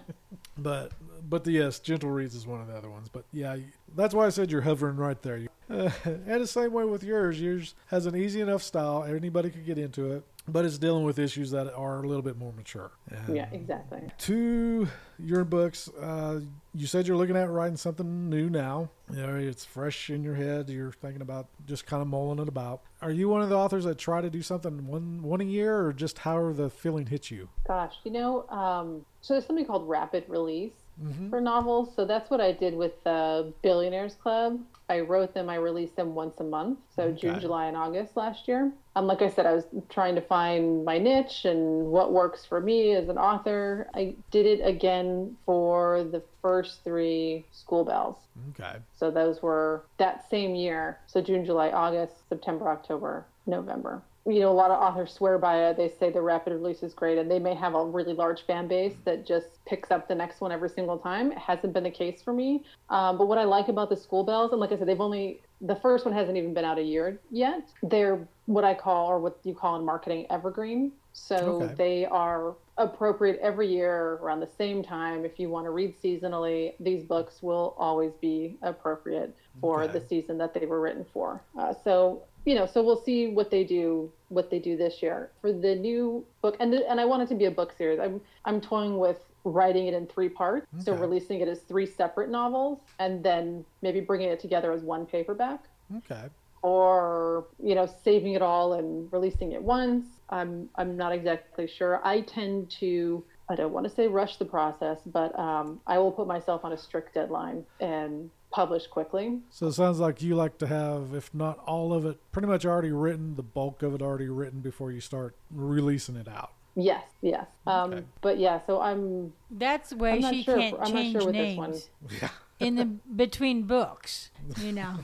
but 0.59 0.93
but 1.29 1.45
the, 1.45 1.53
yes 1.53 1.79
gentle 1.79 2.11
reads 2.11 2.35
is 2.35 2.47
one 2.47 2.61
of 2.61 2.67
the 2.69 2.75
other 2.75 2.91
ones. 2.91 3.09
But 3.09 3.25
yeah 3.33 3.57
that's 3.97 4.15
why 4.15 4.27
i 4.27 4.29
said 4.29 4.51
you're 4.51 4.63
hovering 4.63 4.97
right 4.97 5.21
there. 5.23 5.41
Uh, 5.71 5.91
and 6.05 6.43
the 6.43 6.47
same 6.47 6.73
way 6.73 6.85
with 6.85 7.03
yours. 7.03 7.41
Yours 7.41 7.75
has 7.87 8.07
an 8.07 8.17
easy 8.17 8.41
enough 8.41 8.63
style. 8.63 9.05
Anybody 9.05 9.51
could 9.51 9.65
get 9.65 9.79
into 9.79 10.13
it 10.13 10.25
but 10.47 10.65
it's 10.65 10.79
dealing 10.79 11.05
with 11.05 11.19
issues 11.19 11.51
that 11.53 11.73
are 11.75 12.03
a 12.03 12.07
little 12.07 12.23
bit 12.23 12.37
more 12.37 12.53
mature. 12.53 12.93
And 13.09 13.37
Yeah, 13.37 13.49
exactly. 13.53 14.03
To 14.19 14.89
your 15.19 15.45
books, 15.45 15.89
uh, 16.01 16.41
you 16.75 16.87
said 16.87 17.07
you're 17.07 17.17
looking 17.17 17.37
at 17.37 17.51
writing 17.51 17.77
something 17.77 18.29
new 18.29 18.51
now. 18.51 18.91
You 19.11 19.27
know, 19.27 19.37
it's 19.37 19.65
fresh 19.65 20.11
in 20.11 20.23
your 20.23 20.35
head. 20.35 20.69
You're 20.69 20.93
thinking 20.93 21.23
about 21.23 21.49
just 21.67 21.87
kind 21.87 22.03
of 22.03 22.09
mulling 22.09 22.39
it 22.41 22.49
about. 22.49 22.83
Are 23.01 23.11
you 23.11 23.29
one 23.29 23.43
of 23.43 23.49
the 23.49 23.57
authors 23.57 23.85
that 23.85 23.99
try 23.99 24.21
to 24.21 24.31
do 24.31 24.43
something 24.43 24.87
one 24.87 25.23
one 25.23 25.41
a 25.41 25.45
year, 25.45 25.87
or 25.87 25.93
just 25.93 26.19
however 26.19 26.53
the 26.53 26.71
feeling 26.71 27.07
hits 27.07 27.31
you? 27.31 27.49
Gosh, 27.67 27.95
you 28.05 28.11
know, 28.11 28.49
um, 28.49 29.05
so 29.21 29.35
there's 29.35 29.47
something 29.47 29.67
called 29.67 29.89
rapid 29.89 30.25
release 30.29 30.73
Mm-hmm. 31.03 31.29
for 31.29 31.41
novels. 31.41 31.95
So 31.97 32.05
that's 32.05 32.31
what 32.31 32.41
I 32.41 32.53
did 32.53 32.75
with 32.75 33.03
the 33.03 33.53
Billionaires 33.63 34.15
Club. 34.15 34.61
I 34.89 35.01
wrote 35.01 35.35
them, 35.35 35.49
I 35.49 35.57
released 35.57 35.97
them 35.97 36.15
once 36.15 36.39
a 36.41 36.45
month. 36.45 36.79
So 36.95 37.11
June, 37.11 37.41
July, 37.41 37.67
and 37.67 37.77
August 37.77 38.17
last 38.17 38.47
year. 38.47 38.71
Um, 38.95 39.07
like 39.07 39.23
I 39.23 39.31
said, 39.31 39.47
I 39.47 39.55
was 39.55 39.65
trying 39.89 40.15
to 40.15 40.21
find 40.21 40.85
my 40.85 40.99
niche 40.99 41.47
and 41.47 41.87
what 41.91 42.13
works 42.13 42.45
for 42.45 42.61
me 42.61 42.93
as 42.93 43.09
an 43.09 43.19
author. 43.19 43.89
I 43.95 44.15
did 44.31 44.47
it 44.47 44.61
again 44.61 45.37
for 45.47 46.05
the 46.05 46.23
first 46.43 46.85
three 46.85 47.45
school 47.51 47.85
belles. 47.85 48.19
Okay. 48.51 48.77
So 48.97 49.11
those 49.11 49.43
were 49.43 49.85
that 49.97 50.29
same 50.31 50.55
year. 50.55 50.99
So 51.07 51.23
June, 51.23 51.45
July, 51.45 51.71
August, 51.71 52.29
September, 52.29 52.69
October, 52.69 53.25
November. 53.47 54.03
You 54.27 54.41
know, 54.41 54.51
a 54.51 54.55
lot 54.55 54.71
of 54.71 54.81
authors 54.81 55.13
swear 55.13 55.37
by 55.37 55.67
it. 55.69 55.77
They 55.77 55.93
say 56.01 56.11
the 56.11 56.23
rapid 56.23 56.55
release 56.55 56.83
is 56.83 56.95
great, 56.95 57.19
and 57.19 57.31
they 57.31 57.39
may 57.39 57.55
have 57.55 57.75
a 57.75 57.85
really 57.85 58.15
large 58.15 58.47
fan 58.47 58.67
base 58.67 58.95
that 59.05 59.27
just 59.27 59.63
picks 59.67 59.91
up 59.91 60.09
the 60.09 60.15
next 60.15 60.41
one 60.41 60.51
every 60.51 60.71
single 60.71 60.97
time. 60.97 61.31
It 61.31 61.37
hasn't 61.39 61.75
been 61.75 61.85
the 61.85 61.91
case 61.91 62.23
for 62.23 62.33
me. 62.33 62.65
Um, 62.89 63.19
but 63.19 63.29
what 63.29 63.37
I 63.37 63.45
like 63.45 63.69
about 63.69 63.91
the 63.91 63.97
school 63.97 64.25
belles, 64.25 64.53
and 64.53 64.61
like 64.61 64.73
I 64.73 64.79
said, 64.79 64.89
they've 64.89 65.01
only 65.01 65.43
the 65.61 65.77
first 65.77 66.07
one 66.07 66.15
hasn't 66.15 66.37
even 66.39 66.55
been 66.55 66.65
out 66.65 66.79
a 66.79 66.83
year 66.83 67.21
yet. 67.31 67.69
They're 67.83 68.27
what 68.47 68.65
I 68.65 68.73
call, 68.75 69.09
or 69.09 69.19
what 69.19 69.39
you 69.45 69.55
call 69.55 69.77
in 69.77 69.85
marketing, 69.85 70.27
evergreen. 70.31 70.93
So 71.13 71.37
Okay. 71.63 71.75
they 71.77 72.07
are 72.07 72.55
appropriate 72.77 73.39
every 73.41 73.69
year 73.69 74.15
around 74.23 74.41
the 74.41 74.49
same 74.59 74.83
time. 74.83 75.25
If 75.25 75.39
you 75.39 75.49
want 75.49 75.67
to 75.67 75.71
read 75.71 75.95
seasonally, 76.03 76.75
these 76.81 77.05
books 77.05 77.43
will 77.43 77.75
always 77.79 78.13
be 78.21 78.57
appropriate 78.63 79.37
for 79.61 79.85
Okay. 79.85 79.99
the 79.99 80.07
season 80.07 80.39
that 80.39 80.55
they 80.55 80.67
were 80.67 80.81
written 80.81 81.05
for. 81.13 81.41
Uh, 81.57 81.73
so 81.85 82.23
you 82.45 82.55
know, 82.55 82.67
so 82.67 82.83
we'll 82.83 83.03
see 83.03 83.29
what 83.29 83.51
they 83.51 83.65
do, 83.65 84.11
what 84.29 84.51
they 84.51 84.59
do 84.59 84.77
this 84.77 85.03
year. 85.03 85.31
For 85.41 85.53
the 85.53 85.75
new 85.75 86.25
book, 86.43 86.57
and 86.61 86.75
and 86.75 87.01
I 87.01 87.05
want 87.05 87.23
it 87.23 87.29
to 87.29 87.35
be 87.35 87.47
a 87.47 87.51
book 87.51 87.73
series. 87.77 87.99
I'm 87.99 88.21
I'm 88.45 88.61
toying 88.61 88.99
with 88.99 89.19
writing 89.45 89.87
it 89.87 89.95
in 89.95 90.07
three 90.07 90.29
parts, 90.29 90.67
so 90.85 90.95
releasing 90.95 91.41
it 91.41 91.49
as 91.49 91.61
three 91.61 91.87
separate 91.87 92.31
novels, 92.31 92.81
and 92.99 93.23
then 93.23 93.65
maybe 93.83 94.01
bringing 94.01 94.29
it 94.29 94.41
together 94.41 94.73
as 94.73 94.83
one 94.83 95.07
paperback. 95.07 95.65
Okay. 95.99 96.25
or 96.63 97.45
you 97.63 97.75
know 97.75 97.87
saving 98.05 98.33
it 98.33 98.43
all 98.43 98.75
and 98.75 99.13
releasing 99.13 99.53
it 99.53 99.63
once. 99.63 100.07
I'm 100.31 100.69
i'm 100.77 100.97
not 100.97 101.13
exactly 101.13 101.67
sure. 101.67 102.01
I 102.05 102.23
tend 102.23 102.71
to 102.81 103.23
i 103.49 103.55
don't 103.55 103.73
want 103.73 103.85
to 103.87 103.95
say 103.95 104.07
rush 104.07 104.39
the 104.39 104.45
process 104.45 104.99
but 105.05 105.39
um, 105.39 105.79
i 105.87 105.99
will 105.99 106.11
put 106.11 106.27
myself 106.27 106.65
on 106.65 106.73
a 106.73 106.79
strict 106.79 107.13
deadline 107.15 107.65
and 107.81 108.31
publish 108.55 108.87
quickly 108.87 109.41
So 109.51 109.67
it 109.67 109.73
sounds 109.73 109.99
like 109.99 110.23
you 110.23 110.37
like 110.37 110.59
to 110.59 110.67
have, 110.69 111.13
if 111.13 111.35
not 111.35 111.59
all 111.67 111.93
of 111.93 112.07
it, 112.07 112.17
pretty 112.31 112.47
much 112.47 112.65
already 112.65 112.93
written, 112.93 113.35
the 113.35 113.43
bulk 113.43 113.83
of 113.83 113.95
it 113.95 114.01
already 114.03 114.29
written 114.29 114.61
before 114.61 114.93
you 114.93 115.01
start 115.01 115.35
releasing 115.51 116.15
it 116.17 116.29
out. 116.29 116.53
yes 116.77 117.03
yes 117.21 117.47
um, 117.67 117.93
Okay. 117.93 118.05
but 118.21 118.39
yeah 118.39 118.61
so 118.67 118.81
i'm 118.81 119.33
That's 119.51 119.93
why 119.93 120.11
I'm 120.11 120.23
she 120.33 120.43
sure- 120.45 120.59
can't 120.59 120.75
I'm 120.75 120.81
not 120.81 120.93
change 120.93 121.13
sure 121.17 121.27
with 121.27 121.35
this 121.35 121.57
one. 121.57 121.71
names 121.73 121.91
Yeah. 122.23 122.29
in 122.67 122.73
the 122.77 122.85
between 123.25 123.63
books. 123.65 124.31
You 124.61 124.73
know, 124.73 124.95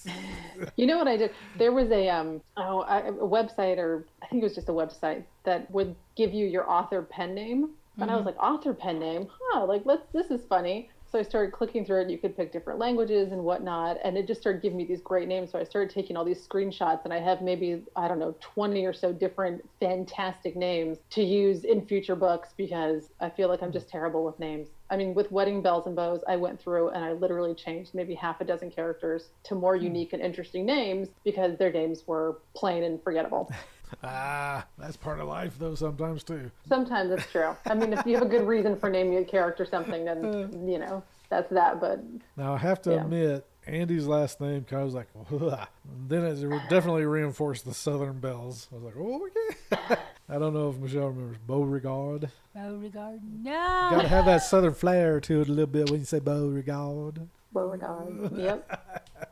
You 0.76 0.86
know 0.86 0.98
what 0.98 1.08
I 1.08 1.16
did? 1.16 1.30
There 1.56 1.72
was 1.72 1.90
a 1.90 2.08
um 2.08 2.40
oh 2.56 2.80
I, 2.80 2.98
a 3.00 3.12
website 3.12 3.78
or 3.78 4.04
I 4.22 4.26
think 4.26 4.42
it 4.42 4.46
was 4.50 4.54
just 4.54 4.68
a 4.68 4.72
website 4.72 5.22
that 5.44 5.70
would 5.70 5.94
give 6.16 6.32
you 6.34 6.46
your 6.46 6.68
author 6.70 7.00
pen 7.02 7.34
name, 7.34 7.70
and 7.98 8.10
I 8.10 8.16
was 8.16 8.24
like 8.26 8.36
author 8.38 8.74
pen 8.74 8.98
name, 8.98 9.28
huh? 9.52 9.64
Like 9.66 9.82
let's 9.84 10.02
this 10.12 10.30
is 10.30 10.44
funny. 10.48 10.90
So 11.12 11.18
I 11.18 11.22
started 11.22 11.52
clicking 11.52 11.84
through 11.84 12.00
it. 12.00 12.10
You 12.10 12.16
could 12.16 12.34
pick 12.34 12.52
different 12.52 12.80
languages 12.80 13.32
and 13.32 13.44
whatnot, 13.44 13.98
and 14.02 14.16
it 14.16 14.26
just 14.26 14.40
started 14.40 14.62
giving 14.62 14.78
me 14.78 14.86
these 14.86 15.02
great 15.02 15.28
names. 15.28 15.50
So 15.50 15.58
I 15.58 15.64
started 15.64 15.92
taking 15.92 16.16
all 16.16 16.24
these 16.24 16.40
screenshots, 16.48 17.04
and 17.04 17.12
I 17.12 17.20
have 17.20 17.42
maybe 17.42 17.82
I 17.94 18.08
don't 18.08 18.18
know 18.18 18.34
twenty 18.40 18.86
or 18.86 18.94
so 18.94 19.12
different 19.12 19.62
fantastic 19.78 20.56
names 20.56 20.96
to 21.10 21.22
use 21.22 21.64
in 21.64 21.84
future 21.84 22.16
books 22.16 22.54
because 22.56 23.10
I 23.20 23.28
feel 23.28 23.50
like 23.50 23.62
I'm 23.62 23.72
just 23.72 23.90
terrible 23.90 24.24
with 24.24 24.38
names. 24.38 24.68
I 24.88 24.96
mean, 24.96 25.12
with 25.12 25.30
Wedding 25.30 25.60
Belles 25.60 25.86
and 25.86 25.94
Beaus, 25.94 26.22
I 26.26 26.36
went 26.36 26.58
through 26.58 26.88
and 26.90 27.04
I 27.04 27.12
literally 27.12 27.54
changed 27.54 27.94
maybe 27.94 28.14
half 28.14 28.40
a 28.40 28.44
dozen 28.44 28.70
characters 28.70 29.28
to 29.44 29.54
more 29.54 29.76
hmm. 29.76 29.84
unique 29.84 30.14
and 30.14 30.22
interesting 30.22 30.64
names 30.64 31.08
because 31.24 31.58
their 31.58 31.70
names 31.70 32.06
were 32.06 32.38
plain 32.54 32.84
and 32.84 33.02
forgettable. 33.02 33.52
Ah, 34.02 34.66
that's 34.78 34.96
part 34.96 35.20
of 35.20 35.28
life, 35.28 35.54
though, 35.58 35.74
sometimes 35.74 36.22
too. 36.24 36.50
Sometimes 36.68 37.10
it's 37.10 37.30
true. 37.30 37.54
I 37.66 37.74
mean, 37.74 37.92
if 37.92 38.04
you 38.06 38.14
have 38.14 38.22
a 38.26 38.28
good 38.28 38.46
reason 38.46 38.76
for 38.76 38.90
naming 38.90 39.18
a 39.18 39.24
character 39.24 39.64
something, 39.64 40.04
then, 40.04 40.64
you 40.68 40.78
know, 40.78 41.02
that's 41.28 41.50
that. 41.50 41.80
But 41.80 42.00
Now, 42.36 42.54
I 42.54 42.58
have 42.58 42.80
to 42.82 42.92
Yeah. 42.92 43.02
admit, 43.02 43.46
Andy's 43.66 44.06
last 44.06 44.40
name 44.40 44.64
kind 44.64 44.80
of 44.82 44.86
was 44.86 44.94
like, 44.94 45.06
"Ugh." 45.32 45.68
then 46.08 46.24
it 46.24 46.40
definitely 46.68 47.04
reinforced 47.06 47.64
the 47.64 47.72
Southern 47.74 48.18
Belles. 48.18 48.66
I 48.72 48.74
was 48.76 48.84
like, 48.84 48.94
oh, 48.98 49.26
okay. 49.28 50.00
I 50.28 50.38
don't 50.38 50.52
know 50.54 50.70
if 50.70 50.78
Michelle 50.78 51.08
remembers 51.08 51.36
Beauregard. 51.46 52.28
Beauregard. 52.54 53.20
No. 53.42 53.50
Got 53.90 54.02
to 54.02 54.08
have 54.08 54.24
that 54.24 54.38
Southern 54.42 54.74
flair 54.74 55.20
to 55.20 55.42
it 55.42 55.48
a 55.48 55.50
little 55.50 55.66
bit 55.66 55.90
when 55.90 56.00
you 56.00 56.06
say 56.06 56.18
Beauregard. 56.18 57.28
Beauregard, 57.52 58.32
yep. 58.36 59.30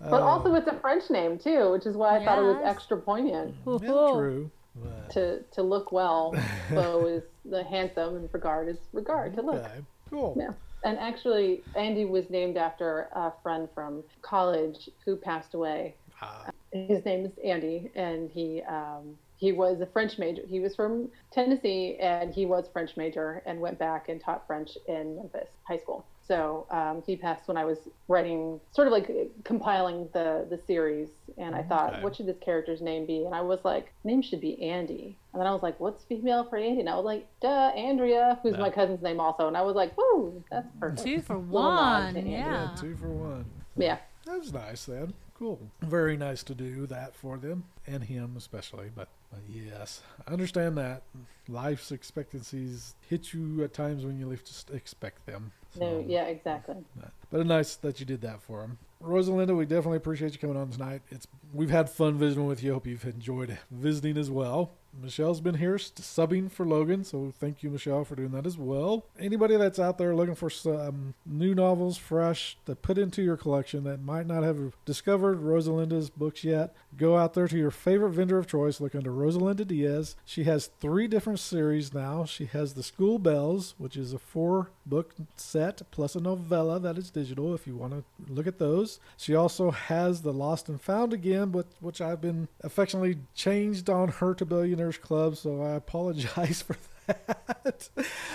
Uh, 0.00 0.10
But 0.10 0.22
also, 0.22 0.54
it's 0.54 0.68
a 0.68 0.78
French 0.80 1.10
name 1.10 1.38
too, 1.38 1.72
which 1.72 1.86
is 1.86 1.96
why 1.96 2.18
I 2.18 2.24
thought 2.24 2.38
it 2.38 2.42
was 2.42 2.62
extra 2.64 2.96
poignant 2.96 3.54
Yeah, 3.66 3.78
true. 3.78 4.50
But, 4.76 5.10
to 5.10 5.42
to 5.52 5.62
look 5.62 5.90
well. 5.90 6.34
Beau 6.70 7.06
is 7.06 7.24
the 7.44 7.64
handsome, 7.64 8.16
and 8.16 8.28
regard 8.32 8.68
is 8.68 8.78
regard 8.92 9.34
to 9.36 9.42
look. 9.42 9.56
okay, 9.56 9.80
cool. 10.10 10.36
Yeah. 10.38 10.52
And 10.84 10.96
actually, 10.98 11.62
Andy 11.74 12.04
was 12.04 12.30
named 12.30 12.56
after 12.56 13.08
a 13.12 13.32
friend 13.42 13.68
from 13.74 14.04
college 14.22 14.88
who 15.04 15.16
passed 15.16 15.54
away. 15.54 15.96
Ah, 16.22 16.50
His 16.70 17.04
name 17.04 17.24
is 17.26 17.32
Andy, 17.44 17.90
and 17.96 18.30
he 18.30 18.62
um, 18.62 19.16
he 19.36 19.50
was 19.50 19.80
a 19.80 19.86
French 19.86 20.18
major. 20.18 20.42
He 20.46 20.60
was 20.60 20.76
from 20.76 21.08
Tennessee, 21.32 21.96
and 22.00 22.32
he 22.32 22.46
was 22.46 22.68
French 22.72 22.96
major, 22.96 23.42
and 23.46 23.60
went 23.60 23.78
back 23.80 24.08
and 24.08 24.20
taught 24.20 24.46
French 24.46 24.78
in 24.86 25.16
Memphis 25.16 25.48
High 25.64 25.78
School. 25.78 26.04
So 26.28 26.66
um, 26.70 27.02
he 27.06 27.16
passed 27.16 27.48
when 27.48 27.56
I 27.56 27.64
was 27.64 27.78
writing, 28.06 28.60
sort 28.72 28.86
of 28.86 28.92
like 28.92 29.10
compiling 29.44 30.08
the 30.12 30.46
the 30.50 30.60
series, 30.66 31.08
and 31.38 31.54
I 31.54 31.62
thought, 31.62 31.94
Okay. 31.94 32.02
what 32.02 32.14
should 32.16 32.26
this 32.26 32.36
character's 32.38 32.82
name 32.82 33.06
be? 33.06 33.24
And 33.24 33.34
I 33.34 33.40
was 33.40 33.60
like, 33.64 33.92
name 34.04 34.20
should 34.20 34.40
be 34.42 34.62
Andy. 34.62 35.16
And 35.32 35.40
then 35.40 35.46
I 35.46 35.52
was 35.52 35.62
like, 35.62 35.80
what's 35.80 36.04
female 36.04 36.44
for 36.44 36.56
Andy? 36.58 36.80
And 36.80 36.88
I 36.88 36.96
was 36.96 37.04
like, 37.06 37.26
duh, 37.40 37.48
Andrea, 37.74 38.38
who's 38.42 38.52
Yeah. 38.52 38.60
my 38.60 38.70
cousin's 38.70 39.02
name 39.02 39.20
also. 39.20 39.48
And 39.48 39.56
I 39.56 39.62
was 39.62 39.74
like, 39.74 39.96
woo, 39.96 40.44
that's 40.50 40.68
perfect. 40.78 41.02
Two 41.02 41.22
for 41.22 41.36
Little 41.38 41.62
nod 41.62 42.14
one. 42.14 42.26
Yeah. 42.26 42.38
yeah, 42.52 42.76
two 42.78 42.94
for 42.96 43.08
one. 43.08 43.46
Yeah. 43.76 43.98
That 44.26 44.38
was 44.38 44.52
nice 44.52 44.84
then. 44.84 45.14
Cool. 45.38 45.60
Very 45.82 46.16
nice 46.16 46.42
to 46.42 46.54
do 46.54 46.86
that 46.88 47.14
for 47.14 47.36
them 47.38 47.64
and 47.86 48.02
him 48.02 48.34
especially. 48.36 48.90
But, 48.94 49.08
but 49.30 49.40
yes, 49.48 50.02
I 50.26 50.32
understand 50.32 50.76
that 50.78 51.02
life's 51.48 51.92
expectancies 51.92 52.94
hit 53.08 53.32
you 53.32 53.62
at 53.62 53.72
times 53.72 54.04
when 54.04 54.18
you 54.18 54.26
least 54.26 54.70
expect 54.74 55.24
them. 55.26 55.52
No, 55.78 55.98
um, 55.98 56.04
yeah, 56.08 56.24
exactly. 56.24 56.76
But, 56.96 57.10
but 57.30 57.46
nice 57.46 57.76
that 57.76 58.00
you 58.00 58.06
did 58.06 58.20
that 58.22 58.42
for 58.42 58.62
him. 58.62 58.78
Rosalinda, 59.02 59.56
we 59.56 59.64
definitely 59.64 59.98
appreciate 59.98 60.32
you 60.32 60.38
coming 60.38 60.56
on 60.56 60.70
tonight. 60.70 61.02
It's 61.10 61.26
we've 61.52 61.70
had 61.70 61.88
fun 61.88 62.18
visiting 62.18 62.46
with 62.46 62.62
you. 62.62 62.72
Hope 62.72 62.86
you've 62.86 63.04
enjoyed 63.04 63.58
visiting 63.70 64.18
as 64.18 64.30
well. 64.30 64.72
Michelle's 65.00 65.40
been 65.40 65.56
here 65.56 65.76
subbing 65.76 66.50
for 66.50 66.66
Logan, 66.66 67.04
so 67.04 67.32
thank 67.38 67.62
you, 67.62 67.70
Michelle, 67.70 68.04
for 68.04 68.16
doing 68.16 68.30
that 68.32 68.46
as 68.46 68.56
well. 68.58 69.04
Anybody 69.18 69.56
that's 69.56 69.78
out 69.78 69.98
there 69.98 70.14
looking 70.14 70.34
for 70.34 70.50
some 70.50 70.76
um, 70.76 71.14
new 71.26 71.54
novels, 71.54 71.96
fresh, 71.96 72.56
to 72.66 72.74
put 72.74 72.98
into 72.98 73.22
your 73.22 73.36
collection 73.36 73.84
that 73.84 74.02
might 74.02 74.26
not 74.26 74.42
have 74.42 74.72
discovered 74.84 75.42
Rosalinda's 75.42 76.10
books 76.10 76.42
yet, 76.42 76.74
go 76.96 77.16
out 77.16 77.34
there 77.34 77.46
to 77.46 77.56
your 77.56 77.70
favorite 77.70 78.10
vendor 78.10 78.38
of 78.38 78.46
choice. 78.46 78.80
Look 78.80 78.94
under 78.94 79.12
Rosalinda 79.12 79.66
Diaz. 79.66 80.16
She 80.24 80.44
has 80.44 80.70
three 80.80 81.06
different 81.06 81.38
series 81.38 81.94
now. 81.94 82.24
She 82.24 82.46
has 82.46 82.74
the 82.74 82.82
School 82.82 83.18
Belles, 83.18 83.74
which 83.78 83.96
is 83.96 84.12
a 84.12 84.18
four 84.18 84.70
book 84.88 85.14
set 85.36 85.82
plus 85.90 86.14
a 86.14 86.20
novella 86.20 86.80
that 86.80 86.98
is 86.98 87.10
digital 87.10 87.54
if 87.54 87.66
you 87.66 87.76
want 87.76 87.92
to 87.92 88.32
look 88.32 88.46
at 88.46 88.58
those. 88.58 89.00
She 89.16 89.34
also 89.34 89.70
has 89.70 90.22
the 90.22 90.32
Lost 90.32 90.68
and 90.68 90.80
Found 90.80 91.12
again, 91.12 91.50
but 91.50 91.66
which 91.80 92.00
I've 92.00 92.20
been 92.20 92.48
affectionately 92.62 93.18
changed 93.34 93.90
on 93.90 94.08
her 94.08 94.34
to 94.34 94.44
Billionaires 94.44 94.98
Club, 94.98 95.36
so 95.36 95.62
I 95.62 95.72
apologize 95.72 96.62
for 96.66 96.74
that. 96.74 96.97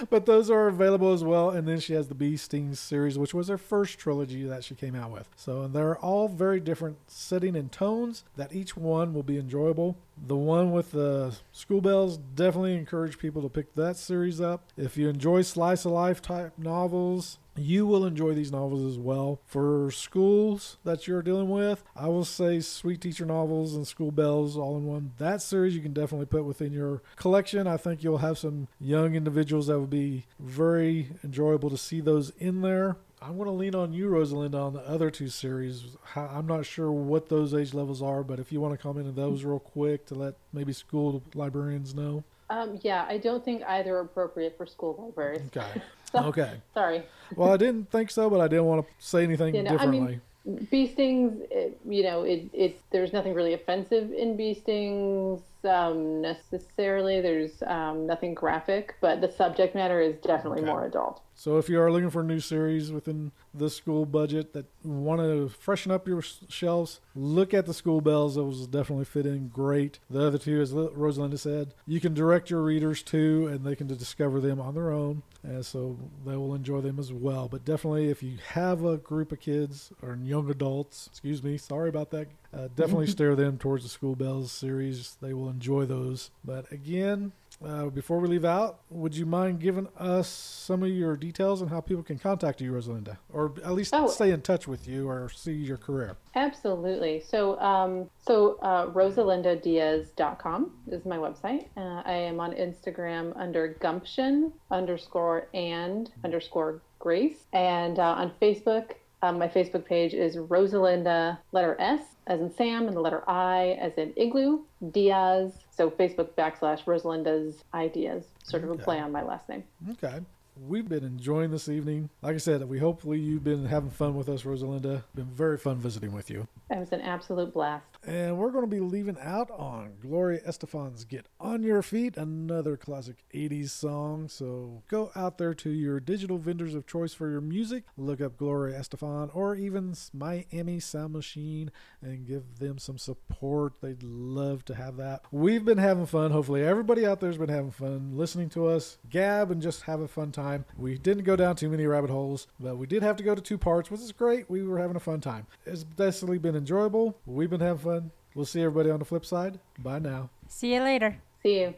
But 0.10 0.26
those 0.26 0.50
are 0.50 0.68
available 0.68 1.14
as 1.14 1.24
well. 1.24 1.50
And 1.50 1.68
then 1.68 1.80
she 1.80 1.94
has 1.94 2.08
the 2.08 2.16
Bee 2.16 2.38
Stings 2.38 2.80
series, 2.80 3.18
which 3.18 3.34
was 3.34 3.48
her 3.48 3.58
first 3.58 3.98
trilogy 3.98 4.44
that 4.44 4.64
she 4.64 4.76
came 4.76 4.96
out 4.96 5.12
with. 5.12 5.28
So 5.36 5.68
they're 5.68 5.98
all 5.98 6.28
very 6.28 6.60
different 6.60 6.98
setting 7.08 7.56
and 7.56 7.72
tones 7.72 8.24
that 8.36 8.54
each 8.54 8.76
one 8.78 9.14
will 9.14 9.24
be 9.24 9.38
enjoyable. 9.38 9.98
The 10.28 10.36
one 10.36 10.72
with 10.72 10.92
the 10.92 11.36
school 11.52 11.82
belles 11.82 12.18
definitely 12.18 12.76
encourage 12.76 13.18
people 13.18 13.42
to 13.42 13.50
pick 13.50 13.74
that 13.76 13.98
series 13.98 14.40
up. 14.40 14.64
If 14.78 14.98
you 14.98 15.10
enjoy 15.10 15.42
slice 15.42 15.86
of 15.86 15.92
life 15.92 16.22
type 16.22 16.54
novels, 16.58 17.40
you 17.56 17.86
will 17.86 18.06
enjoy 18.06 18.34
these 18.34 18.52
novels 18.52 18.92
as 18.92 18.98
well. 18.98 19.40
For 19.46 19.92
schools 19.92 20.78
that 20.84 21.08
you're 21.08 21.22
dealing 21.22 21.50
with, 21.50 21.84
I 21.96 22.08
will 22.08 22.26
say 22.26 22.60
Sweet 22.60 23.02
Teacher 23.02 23.26
Novels 23.26 23.76
and 23.76 23.88
School 23.88 24.12
Belles 24.12 24.58
all 24.58 24.78
in 24.78 24.86
one. 24.86 25.12
That 25.18 25.42
series 25.42 25.76
you 25.76 25.82
can 25.82 25.94
definitely 25.94 26.26
put 26.26 26.46
within 26.46 26.74
your 26.74 27.02
collection. 27.16 27.68
I 27.68 27.78
think 27.78 28.04
you'll 28.04 28.18
have 28.20 28.38
some 28.38 28.68
young 28.80 29.16
individuals 29.16 29.68
that 29.68 29.80
would 29.80 29.90
be 29.90 30.26
very 30.40 31.12
enjoyable 31.24 31.70
to 31.70 31.78
see 31.78 32.02
those 32.02 32.32
in 32.38 32.62
there. 32.62 32.98
I'm 33.22 33.38
going 33.38 33.48
to 33.48 33.54
lean 33.54 33.74
on 33.74 33.94
you, 33.94 34.10
Rosalinda, 34.10 34.62
on 34.62 34.74
the 34.74 34.82
other 34.82 35.10
two 35.10 35.30
series. 35.30 35.96
I'm 36.14 36.46
not 36.46 36.66
sure 36.66 36.92
what 36.92 37.30
those 37.30 37.54
age 37.54 37.74
levels 37.74 38.02
are, 38.02 38.22
but 38.22 38.38
if 38.38 38.52
you 38.52 38.60
want 38.60 38.74
to 38.74 38.78
comment 38.78 39.08
on 39.08 39.16
those 39.16 39.46
real 39.46 39.60
quick 39.60 40.06
to 40.08 40.16
let 40.16 40.36
maybe 40.52 40.74
school 40.74 41.24
librarians 41.34 41.96
know. 41.96 42.26
Um, 42.50 42.80
yeah, 42.82 43.06
I 43.08 43.18
don't 43.18 43.44
think 43.44 43.64
either 43.64 43.96
are 43.96 44.02
appropriate 44.02 44.58
for 44.58 44.66
school 44.66 45.02
libraries. 45.02 45.42
Okay. 45.56 45.82
okay. 46.28 46.62
Sorry. 46.74 47.04
well, 47.36 47.52
I 47.52 47.58
didn't 47.58 47.90
think 47.90 48.12
so, 48.12 48.30
but 48.30 48.42
I 48.42 48.48
didn't 48.48 48.66
want 48.66 48.86
to 48.86 48.94
say 49.00 49.24
anything 49.24 49.56
you 49.56 49.64
know, 49.64 49.72
differently. 49.72 50.00
I 50.00 50.02
mean, 50.02 50.68
bee 50.70 50.88
stings, 50.88 51.42
it, 51.50 51.80
you 51.88 52.04
know, 52.04 52.24
it, 52.24 52.50
it 52.54 52.82
there's 52.92 53.14
nothing 53.14 53.34
really 53.34 53.54
offensive 53.54 54.12
in 54.12 54.36
bee 54.36 54.54
stings 54.54 55.42
um, 55.64 56.22
necessarily. 56.22 57.22
There's 57.22 57.64
um, 57.66 58.06
nothing 58.06 58.34
graphic, 58.34 58.96
but 59.00 59.22
the 59.22 59.32
subject 59.32 59.74
matter 59.76 60.02
is 60.02 60.16
definitely 60.18 60.62
okay. 60.62 60.70
more 60.70 60.86
adult. 60.86 61.22
So 61.36 61.58
if 61.58 61.70
you 61.70 61.80
are 61.80 61.92
looking 61.92 62.10
for 62.10 62.22
a 62.22 62.26
new 62.26 62.40
series 62.40 62.92
within 62.92 63.32
the 63.54 63.70
school 63.70 64.06
budget 64.06 64.54
that 64.54 64.66
want 64.84 65.22
to 65.22 65.50
freshen 65.50 65.92
up 65.92 66.08
your 66.08 66.22
shelves, 66.22 67.00
look 67.16 67.54
at 67.54 67.66
the 67.66 67.74
school 67.74 68.02
belles. 68.02 68.36
Those 68.36 68.68
definitely 68.68 69.06
fit 69.06 69.26
in 69.26 69.50
great. 69.50 70.00
The 70.10 70.28
other 70.28 70.38
two, 70.38 70.62
as 70.62 70.74
Rosalinda 70.74 71.38
said, 71.38 71.74
you 71.86 72.00
can 72.00 72.14
direct 72.14 72.50
your 72.50 72.62
readers 72.62 73.04
to, 73.04 73.48
and 73.48 73.64
they 73.64 73.76
can 73.76 73.88
discover 73.88 74.40
them 74.40 74.60
on 74.60 74.76
their 74.76 74.92
own, 74.92 75.24
and 75.44 75.66
so 75.66 75.98
they 76.26 76.36
will 76.36 76.56
enjoy 76.56 76.82
them 76.82 77.00
as 77.00 77.12
well. 77.14 77.48
But 77.48 77.66
definitely, 77.66 78.10
if 78.10 78.24
you 78.24 78.38
have 78.50 78.84
a 78.84 78.98
group 78.98 79.32
of 79.32 79.40
kids 79.40 79.92
or 80.02 80.18
young 80.22 80.50
adults, 80.50 81.08
excuse 81.12 81.44
me, 81.44 81.58
sorry 81.58 81.90
about 81.90 82.12
that, 82.12 82.28
uh, 82.54 82.68
definitely 82.76 83.08
steer 83.14 83.36
them 83.36 83.58
towards 83.58 83.84
the 83.84 83.90
School 83.90 84.16
Belles 84.16 84.52
series. 84.52 85.18
They 85.22 85.34
will 85.34 85.50
enjoy 85.50 85.86
those. 85.86 86.32
But 86.44 86.72
again, 86.72 87.34
uh, 87.66 87.86
before 87.88 88.20
we 88.20 88.28
leave 88.28 88.46
out, 88.46 88.80
would 88.90 89.16
you 89.16 89.26
mind 89.26 89.60
giving 89.60 89.88
us 89.98 90.28
some 90.28 90.84
of 90.84 90.90
your 90.90 91.16
details 91.16 91.62
on 91.62 91.68
how 91.68 91.82
people 91.82 92.04
can 92.04 92.18
contact 92.18 92.62
you, 92.62 92.72
Rosalinda, 92.72 93.18
or 93.32 93.54
at 93.64 93.74
least 93.74 93.94
oh, 93.94 94.08
stay 94.08 94.32
in 94.32 94.42
touch 94.42 94.68
with 94.68 94.88
you 94.88 95.08
or 95.08 95.30
see 95.30 95.54
your 95.54 95.78
career? 95.78 96.18
Absolutely. 96.36 97.22
So, 97.22 97.60
um, 97.60 98.10
so 98.26 98.58
uh, 98.62 98.88
rosalindadiaz.com 98.88 100.72
is 100.92 101.06
my 101.06 101.18
website. 101.18 101.68
Uh, 101.78 102.02
I 102.06 102.14
am 102.14 102.40
on 102.40 102.54
Instagram 102.54 103.34
under 103.36 103.70
gumption 103.80 104.54
underscore 104.72 105.48
and 105.54 106.12
underscore 106.24 106.82
grace, 107.00 107.46
and 107.54 108.00
uh, 108.00 108.16
on 108.18 108.32
Facebook. 108.42 108.92
Um, 109.22 109.40
my 109.40 109.48
Facebook 109.48 109.86
page 109.86 110.14
is 110.14 110.36
Rosalinda 110.36 111.38
letter 111.54 111.78
S 111.80 112.02
as 112.28 112.40
in 112.40 112.54
Sam 112.56 112.88
and 112.88 112.96
the 112.96 113.02
letter 113.02 113.24
I 113.28 113.78
as 113.82 113.94
in 113.98 114.14
igloo, 114.16 114.62
Diaz. 114.92 115.54
So 115.72 115.90
Facebook 115.90 116.30
backslash 116.38 116.84
Rosalinda's 116.86 117.64
ideas, 117.74 118.26
sort 118.44 118.64
of 118.64 118.70
okay. 118.72 118.82
a 118.82 118.84
play 118.84 119.00
on 119.00 119.12
my 119.12 119.24
last 119.24 119.50
name. 119.50 119.64
Okay. 119.92 120.20
We've 120.68 120.88
been 120.88 121.04
enjoying 121.04 121.50
this 121.50 121.68
evening. 121.68 122.10
Like 122.22 122.36
I 122.36 122.38
said, 122.38 122.68
we 122.70 122.78
hopefully 122.78 123.20
you've 123.20 123.44
been 123.44 123.66
having 123.66 123.90
fun 123.90 124.16
with 124.16 124.30
us, 124.30 124.44
Rosalinda. 124.44 125.04
Been 125.16 125.26
very 125.26 125.58
fun 125.58 125.78
visiting 125.78 126.12
with 126.12 126.30
you. 126.30 126.48
It 126.70 126.78
was 126.78 126.92
an 126.92 127.02
absolute 127.02 127.54
blast. 127.54 127.93
And 128.06 128.38
we're 128.38 128.52
going 128.52 128.66
to 128.66 128.70
be 128.70 128.82
leaving 128.82 129.18
out 129.22 129.50
on 129.52 129.94
Gloria 130.02 130.42
Estefan's 130.46 131.06
Get 131.06 131.28
On 131.40 131.64
Your 131.64 131.82
Feet, 131.82 132.18
another 132.18 132.76
classic 132.76 133.24
80s 133.34 133.70
song. 133.70 134.28
So 134.28 134.84
go 134.90 135.12
out 135.16 135.38
there 135.38 135.54
to 135.54 135.70
your 135.70 136.02
digital 136.02 136.38
vendors 136.38 136.76
of 136.76 136.86
choice 136.86 137.14
for 137.14 137.30
your 137.30 137.40
music, 137.40 137.86
look 137.96 138.20
up 138.20 138.36
Gloria 138.36 138.78
Estefan 138.78 139.34
or 139.34 139.56
even 139.56 139.96
Miami 140.14 140.82
Sound 140.82 141.14
Machine 141.14 141.72
and 142.02 142.28
give 142.28 142.60
them 142.60 142.78
some 142.78 142.98
support. 142.98 143.74
They'd 143.82 144.04
love 144.04 144.66
to 144.66 144.76
have 144.76 144.98
that. 144.98 145.22
We've 145.32 145.64
been 145.64 145.78
having 145.78 146.06
fun. 146.06 146.32
Hopefully, 146.32 146.64
everybody 146.64 147.06
out 147.06 147.22
there's 147.22 147.38
been 147.38 147.48
having 147.48 147.72
fun 147.72 148.18
listening 148.18 148.50
to 148.50 148.68
us 148.68 148.98
gab 149.10 149.50
and 149.50 149.62
just 149.62 149.84
have 149.84 150.02
a 150.02 150.08
fun 150.10 150.34
time. 150.34 150.66
We 150.78 150.98
didn't 150.98 151.24
go 151.24 151.38
down 151.38 151.56
too 151.56 151.70
many 151.70 151.86
rabbit 151.86 152.10
holes, 152.10 152.48
but 152.60 152.78
we 152.78 152.86
did 152.86 153.02
have 153.02 153.16
to 153.18 153.24
go 153.24 153.34
to 153.34 153.42
two 153.42 153.58
parts, 153.58 153.90
which 153.90 154.02
is 154.02 154.12
great. 154.12 154.50
We 154.50 154.64
were 154.64 154.80
having 154.80 154.98
a 154.98 155.02
fun 155.02 155.22
time. 155.22 155.48
It's 155.66 155.84
definitely 155.84 156.40
been 156.40 156.56
enjoyable. 156.56 157.18
We've 157.26 157.50
been 157.50 157.62
having 157.62 157.78
fun. 157.78 157.93
We'll 158.36 158.46
see 158.46 158.62
everybody 158.62 158.90
on 158.90 159.00
the 159.00 159.06
flip 159.06 159.26
side. 159.26 159.60
Bye 159.78 160.00
now. 160.00 160.30
See 160.48 160.74
you 160.74 160.82
later. 160.82 161.18
See 161.42 161.60
you. 161.62 161.74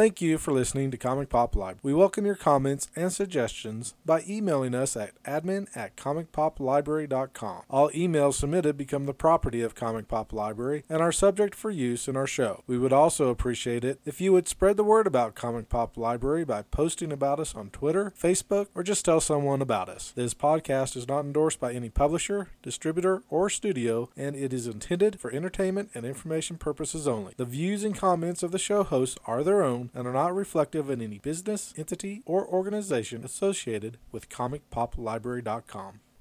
Thank 0.00 0.22
you 0.22 0.38
for 0.38 0.50
listening 0.50 0.90
to 0.92 0.96
Comic 0.96 1.28
Pop 1.28 1.54
Library. 1.54 1.80
We 1.82 1.92
welcome 1.92 2.24
your 2.24 2.34
comments 2.34 2.88
and 2.96 3.12
suggestions 3.12 3.92
by 4.06 4.24
emailing 4.26 4.74
us 4.74 4.96
at 4.96 5.22
admin 5.24 5.66
at 5.76 5.94
comicpoplibrary.com. 5.94 7.64
All 7.68 7.90
emails 7.90 8.32
submitted 8.32 8.78
become 8.78 9.04
the 9.04 9.12
property 9.12 9.60
of 9.60 9.74
Comic 9.74 10.08
Pop 10.08 10.32
Library 10.32 10.84
and 10.88 11.02
are 11.02 11.12
subject 11.12 11.54
for 11.54 11.70
use 11.70 12.08
in 12.08 12.16
our 12.16 12.26
show. 12.26 12.64
We 12.66 12.78
would 12.78 12.94
also 12.94 13.28
appreciate 13.28 13.84
it 13.84 14.00
if 14.06 14.22
you 14.22 14.32
would 14.32 14.48
spread 14.48 14.78
the 14.78 14.84
word 14.84 15.06
about 15.06 15.34
Comic 15.34 15.68
Pop 15.68 15.98
Library 15.98 16.46
by 16.46 16.62
posting 16.62 17.12
about 17.12 17.38
us 17.38 17.54
on 17.54 17.68
Twitter, 17.68 18.14
Facebook, 18.18 18.68
or 18.74 18.82
just 18.82 19.04
tell 19.04 19.20
someone 19.20 19.60
about 19.60 19.90
us. 19.90 20.14
This 20.16 20.32
podcast 20.32 20.96
is 20.96 21.08
not 21.08 21.26
endorsed 21.26 21.60
by 21.60 21.74
any 21.74 21.90
publisher, 21.90 22.48
distributor, 22.62 23.22
or 23.28 23.50
studio, 23.50 24.08
and 24.16 24.34
it 24.34 24.54
is 24.54 24.66
intended 24.66 25.20
for 25.20 25.30
entertainment 25.30 25.90
and 25.92 26.06
information 26.06 26.56
purposes 26.56 27.06
only. 27.06 27.34
The 27.36 27.44
views 27.44 27.84
and 27.84 27.94
comments 27.94 28.42
of 28.42 28.50
the 28.50 28.58
show 28.58 28.82
hosts 28.82 29.18
are 29.26 29.42
their 29.42 29.62
own 29.62 29.89
and 29.94 30.06
are 30.06 30.12
not 30.12 30.34
reflective 30.34 30.90
in 30.90 31.00
any 31.00 31.18
business, 31.18 31.74
entity, 31.76 32.22
or 32.26 32.46
organization 32.46 33.24
associated 33.24 33.98
with 34.12 34.28
ComicPopLibrary.com. 34.28 36.00